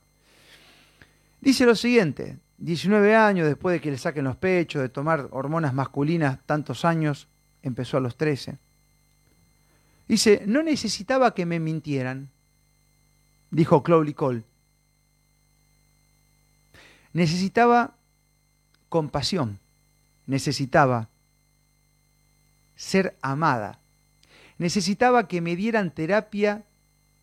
Dice 1.40 1.68
lo 1.68 1.76
siguiente, 1.76 2.40
19 2.58 3.16
años 3.16 3.46
después 3.46 3.74
de 3.76 3.80
que 3.80 3.92
le 3.92 3.98
saquen 4.00 4.26
los 4.26 4.38
pechos, 4.38 4.82
de 4.82 4.90
tomar 4.90 5.28
hormonas 5.30 5.76
masculinas 5.76 6.40
tantos 6.48 6.84
años, 6.84 7.28
empezó 7.62 7.98
a 7.98 8.00
los 8.00 8.18
13. 8.18 8.58
Dice, 10.08 10.42
no 10.48 10.64
necesitaba 10.64 11.36
que 11.36 11.46
me 11.46 11.60
mintieran, 11.60 12.32
dijo 13.52 13.84
Crowley 13.84 14.16
Cole. 14.16 14.42
Necesitaba 17.14 17.97
compasión, 18.90 19.60
necesitaba 20.26 21.10
ser 22.76 23.18
amada. 23.22 23.80
Necesitaba 24.58 25.28
que 25.28 25.42
me 25.42 25.56
dieran 25.56 25.92
terapia 25.92 26.64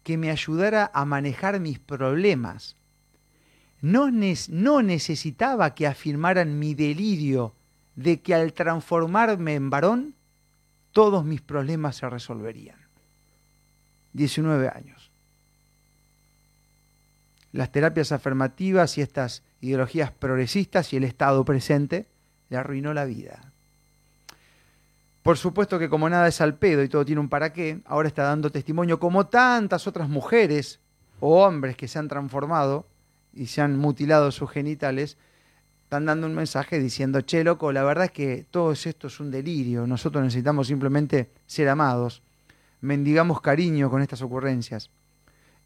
que 0.03 0.19
me 0.19 0.31
ayudara 0.31 0.91
a 0.93 1.05
manejar 1.05 1.59
mis 1.61 1.79
problemas. 1.79 2.77
No, 3.81 4.11
no, 4.11 4.83
necesitaba 4.83 5.75
que 5.75 5.87
afirmaran 5.87 6.59
mi 6.59 6.75
delirio 6.75 7.55
de 7.97 8.21
que 8.21 8.35
al 8.35 8.53
transformarme 8.53 9.55
en 9.55 9.71
varón, 9.71 10.15
todos 10.93 11.25
mis 11.25 11.41
problemas 11.41 11.97
se 11.97 12.09
resolverían. 12.09 12.79
19 14.13 14.69
años. 14.69 15.11
Las 17.53 17.71
terapias 17.73 18.13
afirmativas 18.13 18.97
y 18.99 19.03
estas 19.03 19.43
ideologías 19.65 20.11
progresistas 20.11 20.93
y 20.93 20.97
el 20.97 21.05
Estado 21.05 21.45
presente 21.45 22.07
le 22.51 22.57
arruinó 22.57 22.93
la 22.93 23.05
vida. 23.05 23.53
Por 25.23 25.39
supuesto 25.39 25.79
que 25.79 25.89
como 25.89 26.09
nada 26.11 26.29
es 26.29 26.43
al 26.43 26.57
pedo 26.57 26.83
y 26.83 26.89
todo 26.89 27.05
tiene 27.05 27.21
un 27.21 27.31
para 27.31 27.53
qué, 27.53 27.81
ahora 27.87 28.09
está 28.09 28.25
dando 28.25 28.51
testimonio 28.51 29.01
como 29.01 29.27
tantas 29.27 29.87
otras 29.87 30.09
mujeres 30.09 30.81
o 31.21 31.43
hombres 31.43 31.77
que 31.77 31.89
se 31.89 31.99
han 31.99 32.09
transformado 32.09 32.87
y 33.33 33.47
se 33.47 33.63
han 33.63 33.79
mutilado 33.79 34.31
sus 34.31 34.51
genitales, 34.51 35.17
están 35.85 36.05
dando 36.05 36.27
un 36.27 36.35
mensaje 36.35 36.79
diciendo, 36.79 37.23
che, 37.23 37.43
loco, 37.43 37.73
la 37.73 37.85
verdad 37.85 38.07
es 38.07 38.11
que 38.11 38.47
todo 38.51 38.73
esto 38.73 39.07
es 39.07 39.19
un 39.19 39.31
delirio, 39.31 39.87
nosotros 39.87 40.23
necesitamos 40.23 40.67
simplemente 40.67 41.31
ser 41.47 41.71
amados, 41.71 42.23
mendigamos 42.83 43.41
cariño 43.41 43.89
con 43.89 44.03
estas 44.03 44.21
ocurrencias. 44.21 44.91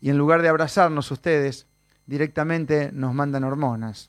Y 0.00 0.10
en 0.10 0.18
lugar 0.18 0.42
de 0.42 0.48
abrazarnos 0.48 1.10
ustedes, 1.10 1.66
directamente 2.08 2.90
nos 2.92 3.14
mandan 3.14 3.44
hormonas 3.44 4.08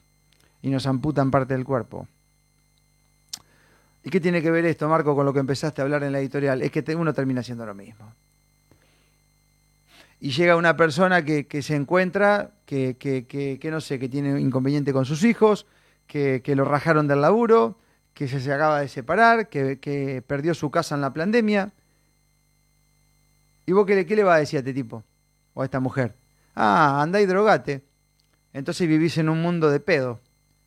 y 0.62 0.70
nos 0.70 0.88
amputan 0.88 1.30
parte 1.30 1.54
del 1.54 1.66
cuerpo. 1.66 2.08
¿Y 4.04 4.10
qué 4.10 4.22
tiene 4.22 4.42
que 4.42 4.50
ver 4.50 4.66
esto, 4.66 4.88
Marco, 4.88 5.14
con 5.14 5.26
lo 5.26 5.34
que 5.34 5.40
empezaste 5.40 5.82
a 5.82 5.84
hablar 5.84 6.04
en 6.04 6.14
la 6.14 6.20
editorial? 6.20 6.62
Es 6.62 6.72
que 6.72 6.96
uno 6.96 7.14
termina 7.14 7.42
haciendo 7.42 7.66
lo 7.66 7.76
mismo. 7.76 8.12
Y 10.22 10.32
llega 10.32 10.56
una 10.56 10.78
persona 10.78 11.24
que, 11.24 11.62
se 11.62 11.76
encuentra, 11.76 12.52
que, 12.66 12.96
que, 12.98 13.70
no 13.70 13.82
sé, 13.82 14.00
que 14.00 14.08
tiene 14.08 14.40
inconveniente 14.40 14.94
con 14.94 15.06
sus 15.06 15.24
hijos, 15.24 15.66
que, 16.08 16.42
lo 16.56 16.64
rajaron 16.64 17.08
del 17.08 17.22
laburo, 17.22 17.78
que 18.14 18.30
se, 18.30 18.40
se 18.40 18.54
acaba 18.54 18.80
de 18.80 18.88
separar, 18.88 19.50
que, 19.50 20.24
perdió 20.26 20.54
su 20.54 20.72
casa 20.72 20.96
en 20.96 21.02
la 21.02 21.14
pandemia. 21.14 21.74
¿Y 23.66 23.74
vos 23.74 23.86
qué 23.86 23.96
le, 23.96 24.06
qué 24.06 24.16
le 24.16 24.24
va 24.24 24.36
a 24.36 24.40
decir 24.40 24.58
a 24.58 24.62
este 24.62 24.74
tipo? 24.74 25.04
O 25.54 25.62
a 25.62 25.66
esta 25.66 25.82
mujer. 25.82 26.16
Ah, 26.56 27.02
andá 27.02 27.22
y 27.22 27.26
drogate. 27.26 27.89
Entonces 28.54 28.88
vivís 28.88 29.18
en 29.18 29.30
un 29.30 29.42
mundo 29.42 29.70
de 29.70 29.80
pedo. 29.80 30.20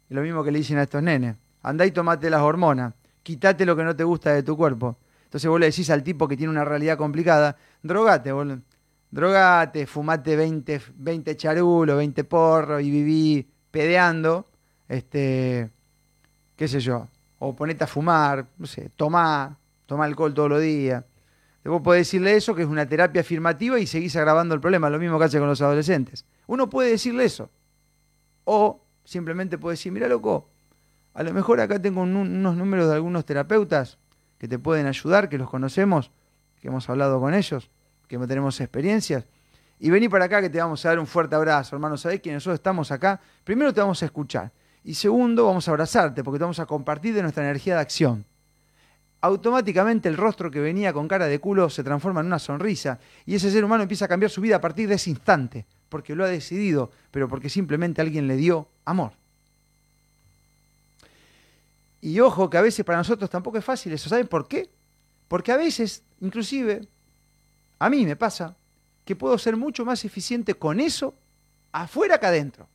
Y 0.08 0.14
lo 0.14 0.22
mismo 0.22 0.44
que 0.44 0.52
le 0.52 0.58
dicen 0.58 0.78
a 0.78 0.82
estos 0.82 1.02
nenes. 1.02 1.36
Andá 1.62 1.86
y 1.86 1.90
tomate 1.90 2.30
las 2.30 2.42
hormonas 2.42 2.94
quítate 3.22 3.64
lo 3.64 3.76
que 3.76 3.84
no 3.84 3.94
te 3.94 4.04
gusta 4.04 4.32
de 4.32 4.42
tu 4.42 4.56
cuerpo. 4.56 4.96
Entonces 5.24 5.48
vos 5.48 5.58
le 5.58 5.66
decís 5.66 5.88
al 5.90 6.02
tipo 6.02 6.28
que 6.28 6.36
tiene 6.36 6.50
una 6.50 6.64
realidad 6.64 6.96
complicada, 6.98 7.56
drogate, 7.82 8.32
boludo. 8.32 8.60
Drogate, 9.10 9.86
fumate 9.86 10.36
20, 10.36 10.80
20 10.96 11.36
charulos, 11.36 11.96
20 11.98 12.24
porros 12.24 12.82
y 12.82 12.90
viví 12.90 13.46
pedeando, 13.70 14.46
este, 14.88 15.70
qué 16.56 16.66
sé 16.66 16.80
yo, 16.80 17.08
o 17.38 17.54
ponete 17.54 17.84
a 17.84 17.86
fumar, 17.86 18.46
no 18.56 18.66
sé, 18.66 18.90
tomá, 18.96 19.58
toma 19.84 20.06
alcohol 20.06 20.32
todos 20.32 20.48
los 20.48 20.62
días. 20.62 21.04
Vos 21.64 21.82
podés 21.82 22.06
decirle 22.06 22.34
eso, 22.34 22.54
que 22.54 22.62
es 22.62 22.68
una 22.68 22.86
terapia 22.86 23.20
afirmativa 23.20 23.78
y 23.78 23.86
seguís 23.86 24.16
agravando 24.16 24.54
el 24.54 24.60
problema, 24.60 24.88
lo 24.88 24.98
mismo 24.98 25.18
que 25.18 25.26
hace 25.26 25.38
con 25.38 25.46
los 25.46 25.60
adolescentes. 25.60 26.24
Uno 26.46 26.68
puede 26.70 26.90
decirle 26.90 27.24
eso. 27.24 27.50
O 28.44 28.80
simplemente 29.04 29.58
puede 29.58 29.74
decir, 29.74 29.92
mira 29.92 30.08
loco, 30.08 30.48
a 31.14 31.22
lo 31.22 31.32
mejor 31.32 31.60
acá 31.60 31.80
tengo 31.80 32.02
unos 32.02 32.56
números 32.56 32.88
de 32.88 32.94
algunos 32.94 33.24
terapeutas 33.24 33.98
que 34.38 34.48
te 34.48 34.58
pueden 34.58 34.86
ayudar, 34.86 35.28
que 35.28 35.38
los 35.38 35.48
conocemos, 35.48 36.10
que 36.60 36.68
hemos 36.68 36.88
hablado 36.88 37.20
con 37.20 37.34
ellos, 37.34 37.70
que 38.08 38.18
tenemos 38.18 38.60
experiencias. 38.60 39.24
Y 39.78 39.90
vení 39.90 40.08
para 40.08 40.26
acá 40.26 40.40
que 40.40 40.48
te 40.48 40.58
vamos 40.58 40.84
a 40.84 40.90
dar 40.90 40.98
un 40.98 41.06
fuerte 41.06 41.34
abrazo, 41.34 41.74
hermano. 41.76 41.96
Sabés 41.96 42.20
que 42.20 42.32
nosotros 42.32 42.54
estamos 42.54 42.90
acá. 42.92 43.20
Primero 43.42 43.74
te 43.74 43.80
vamos 43.80 44.00
a 44.02 44.06
escuchar. 44.06 44.52
Y 44.84 44.94
segundo, 44.94 45.46
vamos 45.46 45.66
a 45.66 45.70
abrazarte 45.70 46.22
porque 46.22 46.38
te 46.38 46.44
vamos 46.44 46.60
a 46.60 46.66
compartir 46.66 47.14
de 47.14 47.22
nuestra 47.22 47.42
energía 47.42 47.74
de 47.74 47.80
acción. 47.80 48.24
Automáticamente 49.20 50.08
el 50.08 50.16
rostro 50.16 50.50
que 50.50 50.60
venía 50.60 50.92
con 50.92 51.06
cara 51.06 51.26
de 51.26 51.38
culo 51.38 51.70
se 51.70 51.84
transforma 51.84 52.20
en 52.20 52.26
una 52.26 52.40
sonrisa 52.40 52.98
y 53.24 53.36
ese 53.36 53.50
ser 53.50 53.64
humano 53.64 53.84
empieza 53.84 54.06
a 54.06 54.08
cambiar 54.08 54.30
su 54.30 54.40
vida 54.40 54.56
a 54.56 54.60
partir 54.60 54.88
de 54.88 54.96
ese 54.96 55.10
instante, 55.10 55.64
porque 55.92 56.14
lo 56.14 56.24
ha 56.24 56.28
decidido, 56.28 56.90
pero 57.10 57.28
porque 57.28 57.50
simplemente 57.50 58.00
alguien 58.00 58.26
le 58.26 58.36
dio 58.36 58.66
amor. 58.86 59.12
Y 62.00 62.18
ojo 62.20 62.48
que 62.48 62.56
a 62.56 62.62
veces 62.62 62.82
para 62.82 62.96
nosotros 62.96 63.28
tampoco 63.28 63.58
es 63.58 63.64
fácil 63.64 63.92
eso. 63.92 64.08
¿Saben 64.08 64.26
por 64.26 64.48
qué? 64.48 64.70
Porque 65.28 65.52
a 65.52 65.58
veces, 65.58 66.02
inclusive, 66.22 66.88
a 67.78 67.90
mí 67.90 68.06
me 68.06 68.16
pasa 68.16 68.56
que 69.04 69.14
puedo 69.14 69.36
ser 69.36 69.54
mucho 69.58 69.84
más 69.84 70.02
eficiente 70.06 70.54
con 70.54 70.80
eso 70.80 71.14
afuera 71.72 72.18
que 72.18 72.24
adentro. 72.24 72.66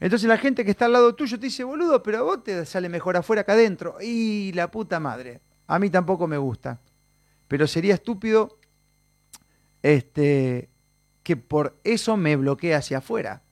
Entonces 0.00 0.26
la 0.26 0.38
gente 0.38 0.64
que 0.64 0.70
está 0.70 0.86
al 0.86 0.94
lado 0.94 1.14
tuyo 1.14 1.38
te 1.38 1.44
dice, 1.44 1.62
boludo, 1.62 2.02
pero 2.02 2.20
a 2.20 2.22
vos 2.22 2.42
te 2.42 2.64
sale 2.64 2.88
mejor 2.88 3.18
afuera 3.18 3.44
que 3.44 3.52
adentro. 3.52 3.98
Y 4.00 4.50
la 4.54 4.70
puta 4.70 4.98
madre. 4.98 5.42
A 5.66 5.78
mí 5.78 5.90
tampoco 5.90 6.26
me 6.26 6.38
gusta. 6.38 6.80
Pero 7.48 7.66
sería 7.66 7.94
estúpido 7.94 8.56
este, 9.82 10.70
que 11.22 11.36
por 11.36 11.78
eso 11.84 12.16
me 12.16 12.36
bloquee 12.36 12.74
hacia 12.74 12.98
afuera. 12.98 13.42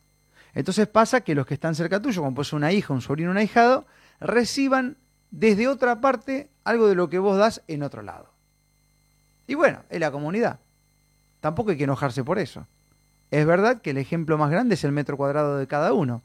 Entonces 0.55 0.89
pasa 0.89 1.21
que 1.21 1.35
los 1.35 1.47
que 1.47 1.55
están 1.55 1.75
cerca 1.75 2.01
tuyo, 2.01 2.23
como 2.23 2.35
pues 2.35 2.53
una 2.53 2.73
hija, 2.73 2.93
un 2.93 3.01
sobrino, 3.01 3.31
un 3.31 3.37
ahijado, 3.37 3.87
reciban 4.21 4.97
desde 5.31 5.69
otra 5.69 6.01
parte 6.01 6.49
algo 6.65 6.89
de 6.89 6.95
lo 6.95 7.09
que 7.09 7.19
vos 7.19 7.39
das 7.39 7.63
en 7.69 7.83
otro 7.83 8.03
lado. 8.03 8.33
Y 9.47 9.55
bueno, 9.55 9.83
es 9.91 10.01
la 10.01 10.11
comunidad. 10.11 10.61
Tampoco 11.41 11.71
hay 11.71 11.77
que 11.77 11.85
enojarse 11.85 12.25
por 12.25 12.39
eso. 12.39 12.67
Es 13.31 13.47
verdad 13.47 13.81
que 13.81 13.91
el 13.91 13.99
ejemplo 13.99 14.39
más 14.39 14.51
grande 14.51 14.75
es 14.75 14.85
el 14.85 14.93
metro 14.93 15.17
cuadrado 15.17 15.59
de 15.59 15.67
cada 15.67 15.93
uno, 15.93 16.23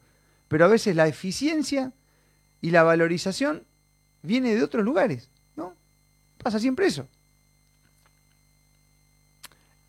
pero 0.48 0.66
a 0.66 0.70
veces 0.70 0.96
la 0.96 1.08
eficiencia 1.08 1.92
y 2.62 2.72
la 2.72 2.84
valorización 2.84 3.64
viene 4.22 4.56
de 4.56 4.64
otros 4.64 4.84
lugares, 4.86 5.30
¿no? 5.56 5.74
Pasa 6.42 6.60
siempre 6.60 6.88
eso. 6.88 7.08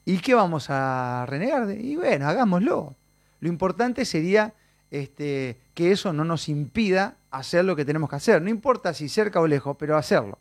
¿Y 0.05 0.19
qué 0.19 0.35
vamos 0.35 0.67
a 0.69 1.25
renegar? 1.27 1.67
De? 1.67 1.81
Y 1.81 1.97
bueno, 1.97 2.29
hagámoslo. 2.29 2.95
Lo 3.41 3.49
importante 3.49 4.05
sería 4.05 4.53
este, 4.91 5.59
que 5.75 5.93
eso 5.93 6.13
no 6.13 6.25
nos 6.25 6.49
impida 6.49 7.17
hacer 7.31 7.65
lo 7.65 7.75
que 7.75 7.85
tenemos 7.85 8.11
que 8.11 8.17
hacer. 8.17 8.43
No 8.43 8.51
importa 8.51 8.95
si 8.95 9.09
cerca 9.09 9.41
o 9.41 9.47
lejos, 9.47 9.77
pero 9.79 9.97
hacerlo. 9.97 10.39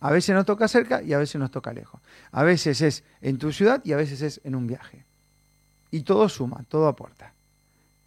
A 0.00 0.10
veces 0.10 0.34
nos 0.34 0.44
toca 0.44 0.68
cerca 0.68 1.02
y 1.02 1.12
a 1.12 1.18
veces 1.18 1.40
nos 1.40 1.50
toca 1.50 1.72
lejos. 1.72 2.00
A 2.30 2.42
veces 2.42 2.80
es 2.80 3.02
en 3.20 3.38
tu 3.38 3.52
ciudad 3.52 3.80
y 3.84 3.92
a 3.92 3.96
veces 3.96 4.22
es 4.22 4.40
en 4.44 4.54
un 4.54 4.66
viaje. 4.66 5.04
Y 5.90 6.02
todo 6.02 6.28
suma, 6.28 6.64
todo 6.68 6.86
aporta. 6.86 7.32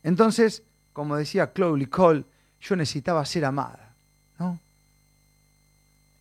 Entonces, 0.04 0.64
como 0.94 1.16
decía 1.16 1.52
Chloe 1.54 1.90
Cole, 1.90 2.26
yo 2.62 2.76
necesitaba 2.76 3.26
ser 3.26 3.46
amada. 3.46 3.94
¿no? 4.38 4.60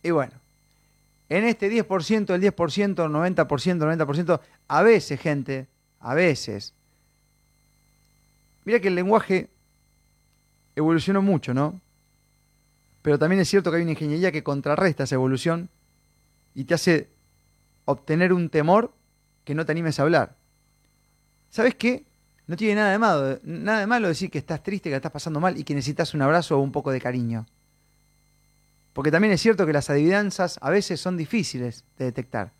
Y 0.03 0.11
bueno, 0.11 0.33
en 1.29 1.45
este 1.45 1.71
10%, 1.71 2.33
el 2.33 2.41
10%, 2.41 2.55
90%, 2.55 3.45
90%, 3.45 4.39
a 4.67 4.81
veces, 4.83 5.19
gente, 5.19 5.67
a 5.99 6.13
veces 6.13 6.73
Mira 8.69 8.79
que 8.79 8.89
el 8.89 8.93
lenguaje 8.93 9.49
evolucionó 10.75 11.23
mucho, 11.23 11.55
¿no? 11.55 11.81
Pero 13.01 13.17
también 13.17 13.41
es 13.41 13.49
cierto 13.49 13.71
que 13.71 13.77
hay 13.77 13.81
una 13.81 13.93
ingeniería 13.93 14.31
que 14.31 14.43
contrarresta 14.43 15.05
esa 15.05 15.15
evolución 15.15 15.69
y 16.53 16.65
te 16.65 16.75
hace 16.75 17.07
obtener 17.85 18.31
un 18.31 18.49
temor 18.49 18.93
que 19.43 19.55
no 19.55 19.65
te 19.65 19.71
animes 19.71 19.99
a 19.99 20.03
hablar. 20.03 20.35
¿Sabes 21.49 21.73
qué? 21.73 22.05
No 22.45 22.55
tiene 22.55 22.75
nada 22.75 22.91
de 22.91 22.99
malo, 22.99 23.39
nada 23.41 23.79
de 23.79 23.87
malo 23.87 24.07
decir 24.07 24.29
que 24.29 24.37
estás 24.37 24.61
triste, 24.61 24.91
que 24.91 24.95
estás 24.95 25.11
pasando 25.11 25.39
mal 25.39 25.57
y 25.57 25.63
que 25.63 25.73
necesitas 25.73 26.13
un 26.13 26.21
abrazo 26.21 26.55
o 26.55 26.61
un 26.61 26.71
poco 26.71 26.91
de 26.91 27.01
cariño. 27.01 27.47
Porque 28.99 29.11
también 29.11 29.31
es 29.31 29.39
cierto 29.39 29.65
que 29.65 29.71
las 29.71 29.89
adivinanzas 29.89 30.59
a 30.61 30.69
veces 30.69 30.99
son 30.99 31.15
difíciles 31.15 31.85
de 31.97 32.03
detectar. 32.03 32.51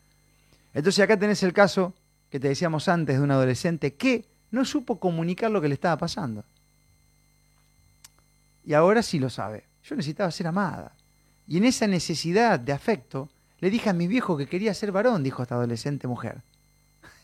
Entonces 0.73 1.04
acá 1.04 1.19
tenés 1.19 1.43
el 1.43 1.52
caso 1.52 1.93
que 2.30 2.39
te 2.39 2.47
decíamos 2.47 2.88
antes 2.88 3.17
de 3.17 3.21
un 3.21 3.30
adolescente 3.30 3.95
que 3.95 4.23
no 4.49 4.63
supo 4.63 5.02
comunicar 5.02 5.52
lo 5.52 5.60
que 5.60 5.67
le 5.67 5.73
estaba 5.73 5.97
pasando. 5.97 6.45
y 8.63 8.73
ahora 8.73 9.04
sí 9.04 9.19
lo 9.19 9.30
sabe. 9.30 9.65
Yo 9.84 9.97
necesitaba 9.97 10.32
ser 10.32 10.47
amada. 10.47 10.93
Y 11.45 11.58
en 11.58 11.65
esa 11.65 11.88
necesidad 11.88 12.58
de 12.58 12.71
afecto, 12.71 13.28
le 13.60 13.69
dije 13.69 13.89
a 13.89 13.93
mi 13.93 14.08
viejo 14.08 14.38
que 14.38 14.47
quería 14.47 14.73
ser 14.73 14.93
varón, 14.93 15.21
dijo 15.21 15.43
esta 15.43 15.56
adolescente 15.56 16.08
mujer. 16.08 16.41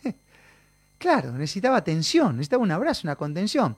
claro, 0.97 1.31
necesitaba 1.31 1.77
atención, 1.77 2.35
necesitaba 2.35 2.63
un 2.63 2.71
abrazo, 2.71 3.07
una 3.07 3.15
contención. 3.15 3.77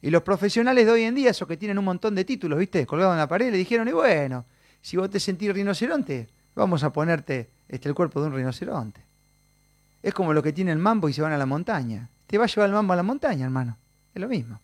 Y 0.00 0.08
los 0.08 0.22
profesionales 0.22 0.86
de 0.86 0.90
hoy 0.90 1.02
en 1.02 1.16
día, 1.16 1.32
esos 1.32 1.46
que 1.46 1.58
tienen 1.58 1.78
un 1.78 1.84
montón 1.84 2.14
de 2.14 2.24
títulos, 2.24 2.58
¿viste? 2.58 2.86
Colgados 2.86 3.12
en 3.12 3.18
la 3.18 3.28
pared, 3.28 3.52
le 3.52 3.58
dijeron, 3.58 3.86
y 3.86 3.92
bueno, 3.92 4.46
si 4.82 4.96
vos 4.96 5.10
te 5.10 5.20
sentís 5.20 5.52
rinoceronte, 5.52 6.28
vamos 6.54 6.82
a 6.82 6.90
ponerte 6.92 7.48
este, 7.68 7.88
el 7.88 7.94
cuerpo 7.94 8.20
de 8.20 8.28
un 8.28 8.34
rinoceronte. 8.34 9.00
Es 10.02 10.14
como 10.14 10.32
lo 10.32 10.42
que 10.42 10.52
tiene 10.52 10.72
el 10.72 10.78
mambo 10.78 11.08
y 11.08 11.12
se 11.12 11.22
van 11.22 11.32
a 11.32 11.38
la 11.38 11.46
montaña. 11.46 12.08
Te 12.26 12.38
va 12.38 12.44
a 12.44 12.48
llevar 12.48 12.68
el 12.68 12.74
mambo 12.74 12.92
a 12.92 12.96
la 12.96 13.02
montaña, 13.02 13.44
hermano. 13.44 13.76
Es 14.14 14.20
lo 14.20 14.28
mismo. 14.28 14.58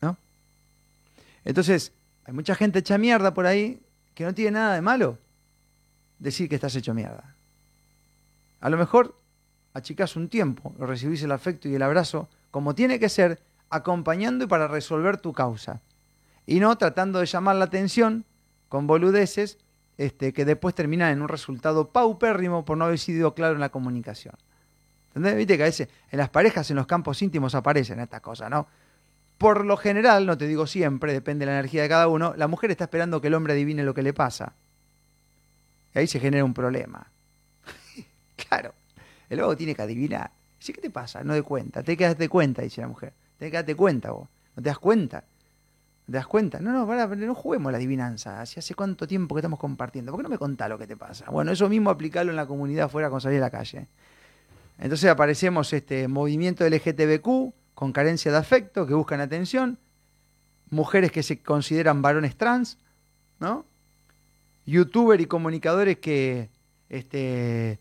¿No? 0.00 0.16
Entonces, 1.44 1.92
hay 2.24 2.34
mucha 2.34 2.54
gente 2.54 2.80
hecha 2.80 2.98
mierda 2.98 3.32
por 3.32 3.46
ahí 3.46 3.80
que 4.14 4.24
no 4.24 4.34
tiene 4.34 4.52
nada 4.52 4.74
de 4.74 4.82
malo 4.82 5.18
decir 6.18 6.48
que 6.48 6.56
estás 6.56 6.74
hecho 6.74 6.92
mierda. 6.94 7.34
A 8.60 8.68
lo 8.68 8.76
mejor 8.76 9.14
achicás 9.74 10.16
un 10.16 10.28
tiempo, 10.28 10.74
recibís 10.78 11.22
el 11.22 11.30
afecto 11.30 11.68
y 11.68 11.74
el 11.74 11.82
abrazo 11.82 12.28
como 12.50 12.74
tiene 12.74 12.98
que 12.98 13.08
ser, 13.08 13.38
acompañando 13.70 14.44
y 14.44 14.48
para 14.48 14.66
resolver 14.66 15.18
tu 15.18 15.32
causa. 15.32 15.80
Y 16.48 16.60
no 16.60 16.78
tratando 16.78 17.20
de 17.20 17.26
llamar 17.26 17.56
la 17.56 17.66
atención 17.66 18.24
con 18.70 18.86
boludeces 18.86 19.58
este, 19.98 20.32
que 20.32 20.46
después 20.46 20.74
terminan 20.74 21.12
en 21.12 21.20
un 21.20 21.28
resultado 21.28 21.90
paupérrimo 21.90 22.64
por 22.64 22.78
no 22.78 22.86
haber 22.86 22.98
sido 22.98 23.34
claro 23.34 23.52
en 23.52 23.60
la 23.60 23.68
comunicación. 23.68 24.34
¿Entendés? 25.08 25.36
Viste 25.36 25.58
que 25.58 25.64
a 25.64 25.66
veces 25.66 25.88
en 26.10 26.16
las 26.16 26.30
parejas, 26.30 26.70
en 26.70 26.76
los 26.76 26.86
campos 26.86 27.20
íntimos 27.20 27.54
aparecen 27.54 28.00
estas 28.00 28.22
cosas, 28.22 28.48
¿no? 28.48 28.66
Por 29.36 29.66
lo 29.66 29.76
general, 29.76 30.24
no 30.24 30.38
te 30.38 30.46
digo 30.46 30.66
siempre, 30.66 31.12
depende 31.12 31.44
de 31.44 31.52
la 31.52 31.58
energía 31.58 31.82
de 31.82 31.88
cada 31.90 32.08
uno, 32.08 32.32
la 32.34 32.48
mujer 32.48 32.70
está 32.70 32.84
esperando 32.84 33.20
que 33.20 33.26
el 33.26 33.34
hombre 33.34 33.52
adivine 33.52 33.84
lo 33.84 33.92
que 33.92 34.02
le 34.02 34.14
pasa. 34.14 34.54
Y 35.94 35.98
ahí 35.98 36.06
se 36.06 36.18
genera 36.18 36.46
un 36.46 36.54
problema. 36.54 37.08
claro. 38.48 38.72
El 39.28 39.40
vago 39.40 39.54
tiene 39.54 39.74
que 39.74 39.82
adivinar. 39.82 40.30
¿Sí 40.58 40.72
qué 40.72 40.80
te 40.80 40.88
pasa? 40.88 41.22
No 41.22 41.34
de 41.34 41.42
cuenta. 41.42 41.82
Te 41.82 41.94
que 41.94 42.14
de 42.14 42.28
cuenta, 42.30 42.62
dice 42.62 42.80
la 42.80 42.88
mujer. 42.88 43.12
Te 43.38 43.50
que 43.50 43.56
darte 43.58 43.74
cuenta 43.74 44.12
vos. 44.12 44.26
¿No 44.56 44.62
te 44.62 44.70
das 44.70 44.78
cuenta? 44.78 45.24
¿No 46.08 46.12
te 46.12 46.16
das 46.16 46.26
cuenta? 46.26 46.58
No, 46.58 46.72
no, 46.72 46.86
para, 46.86 47.06
no 47.06 47.34
juguemos 47.34 47.70
la 47.70 47.76
adivinanza. 47.76 48.40
¿Hace, 48.40 48.60
¿Hace 48.60 48.74
cuánto 48.74 49.06
tiempo 49.06 49.34
que 49.34 49.40
estamos 49.40 49.58
compartiendo? 49.58 50.10
¿Por 50.10 50.20
qué 50.20 50.22
no 50.22 50.30
me 50.30 50.38
contás 50.38 50.70
lo 50.70 50.78
que 50.78 50.86
te 50.86 50.96
pasa? 50.96 51.26
Bueno, 51.30 51.52
eso 51.52 51.68
mismo 51.68 51.90
aplicarlo 51.90 52.32
en 52.32 52.36
la 52.36 52.46
comunidad 52.46 52.86
afuera 52.86 53.10
con 53.10 53.20
salir 53.20 53.40
a 53.40 53.42
la 53.42 53.50
calle. 53.50 53.88
Entonces 54.78 55.10
aparecemos 55.10 55.70
este 55.74 56.08
movimiento 56.08 56.66
LGTBQ 56.66 57.52
con 57.74 57.92
carencia 57.92 58.32
de 58.32 58.38
afecto, 58.38 58.86
que 58.86 58.94
buscan 58.94 59.20
atención, 59.20 59.78
mujeres 60.70 61.12
que 61.12 61.22
se 61.22 61.42
consideran 61.42 62.00
varones 62.00 62.36
trans, 62.36 62.78
¿no? 63.38 63.66
Youtuber 64.64 65.20
y 65.20 65.26
comunicadores 65.26 65.98
que 65.98 66.48
este, 66.88 67.80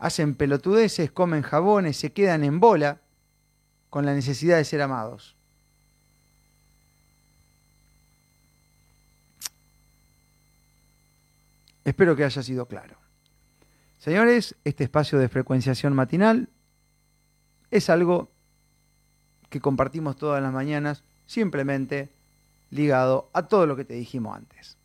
hacen 0.00 0.34
pelotudeces, 0.34 1.12
comen 1.12 1.42
jabones, 1.42 1.96
se 1.96 2.12
quedan 2.12 2.42
en 2.42 2.58
bola 2.58 3.02
con 3.88 4.04
la 4.04 4.14
necesidad 4.14 4.56
de 4.56 4.64
ser 4.64 4.82
amados. 4.82 5.36
Espero 11.84 12.14
que 12.16 12.24
haya 12.24 12.42
sido 12.42 12.66
claro. 12.66 12.96
Señores, 13.98 14.56
este 14.64 14.84
espacio 14.84 15.18
de 15.18 15.28
frecuenciación 15.28 15.94
matinal 15.94 16.48
es 17.70 17.88
algo 17.88 18.30
que 19.48 19.60
compartimos 19.60 20.16
todas 20.16 20.42
las 20.42 20.52
mañanas, 20.52 21.04
simplemente 21.26 22.10
ligado 22.70 23.30
a 23.32 23.46
todo 23.46 23.66
lo 23.66 23.76
que 23.76 23.84
te 23.84 23.94
dijimos 23.94 24.36
antes. 24.36 24.76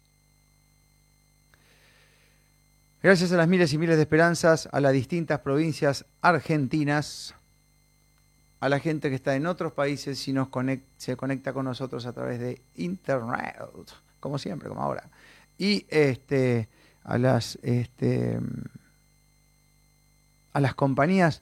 Gracias 3.01 3.31
a 3.31 3.37
las 3.37 3.47
miles 3.47 3.71
y 3.73 3.77
miles 3.77 3.95
de 3.95 4.01
esperanzas, 4.01 4.67
a 4.71 4.81
las 4.81 4.91
distintas 4.91 5.39
provincias 5.39 6.05
argentinas, 6.21 7.35
a 8.59 8.69
la 8.69 8.79
gente 8.79 9.09
que 9.09 9.15
está 9.15 9.35
en 9.35 9.45
otros 9.45 9.71
países 9.73 10.27
y 10.27 10.33
nos 10.33 10.49
se 10.97 11.15
conecta 11.15 11.53
con 11.53 11.65
nosotros 11.65 12.05
a 12.05 12.13
través 12.13 12.39
de 12.39 12.61
internet, 12.75 13.55
como 14.19 14.37
siempre, 14.37 14.67
como 14.67 14.81
ahora. 14.81 15.09
Y 15.57 15.85
este, 15.89 16.67
a 17.07 17.17
las 17.17 17.57
este, 17.63 18.39
a 20.53 20.59
las 20.59 20.75
compañías 20.75 21.41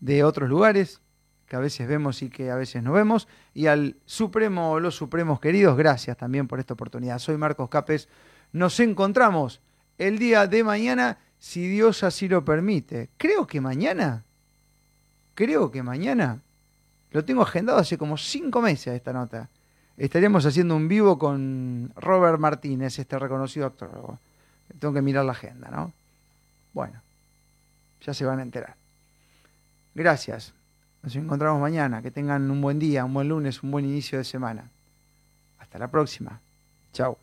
de 0.00 0.24
otros 0.24 0.48
lugares 0.48 1.00
que 1.46 1.56
a 1.56 1.60
veces 1.60 1.86
vemos 1.86 2.22
y 2.22 2.30
que 2.30 2.50
a 2.50 2.56
veces 2.56 2.82
no 2.82 2.92
vemos, 2.92 3.28
y 3.52 3.66
al 3.66 3.96
Supremo 4.06 4.72
o 4.72 4.80
los 4.80 4.96
Supremos 4.96 5.38
queridos, 5.38 5.76
gracias 5.76 6.16
también 6.16 6.48
por 6.48 6.58
esta 6.58 6.72
oportunidad. 6.72 7.18
Soy 7.18 7.36
Marcos 7.36 7.68
Capes, 7.68 8.08
nos 8.52 8.80
encontramos 8.80 9.60
el 9.98 10.18
día 10.18 10.46
de 10.46 10.64
mañana, 10.64 11.18
si 11.38 11.68
Dios 11.68 12.04
así 12.04 12.26
lo 12.26 12.42
permite. 12.42 13.10
Creo 13.18 13.46
que 13.46 13.60
mañana, 13.60 14.24
creo 15.34 15.70
que 15.70 15.82
mañana, 15.82 16.40
lo 17.10 17.22
tengo 17.22 17.42
agendado 17.42 17.78
hace 17.78 17.98
como 17.98 18.16
cinco 18.16 18.62
meses 18.62 18.94
esta 18.94 19.12
nota. 19.12 19.50
Estaríamos 19.98 20.46
haciendo 20.46 20.74
un 20.74 20.88
vivo 20.88 21.18
con 21.18 21.92
Robert 21.96 22.38
Martínez, 22.38 22.98
este 22.98 23.18
reconocido 23.18 23.66
actor. 23.66 24.18
Tengo 24.78 24.94
que 24.94 25.02
mirar 25.02 25.24
la 25.24 25.32
agenda, 25.32 25.70
¿no? 25.70 25.92
Bueno, 26.72 27.00
ya 28.00 28.14
se 28.14 28.24
van 28.24 28.38
a 28.38 28.42
enterar. 28.42 28.74
Gracias. 29.94 30.54
Nos 31.02 31.14
encontramos 31.16 31.60
mañana. 31.60 32.02
Que 32.02 32.10
tengan 32.10 32.50
un 32.50 32.60
buen 32.60 32.78
día, 32.78 33.04
un 33.04 33.14
buen 33.14 33.28
lunes, 33.28 33.62
un 33.62 33.70
buen 33.70 33.84
inicio 33.84 34.18
de 34.18 34.24
semana. 34.24 34.70
Hasta 35.58 35.78
la 35.78 35.88
próxima. 35.88 36.40
Chao. 36.92 37.18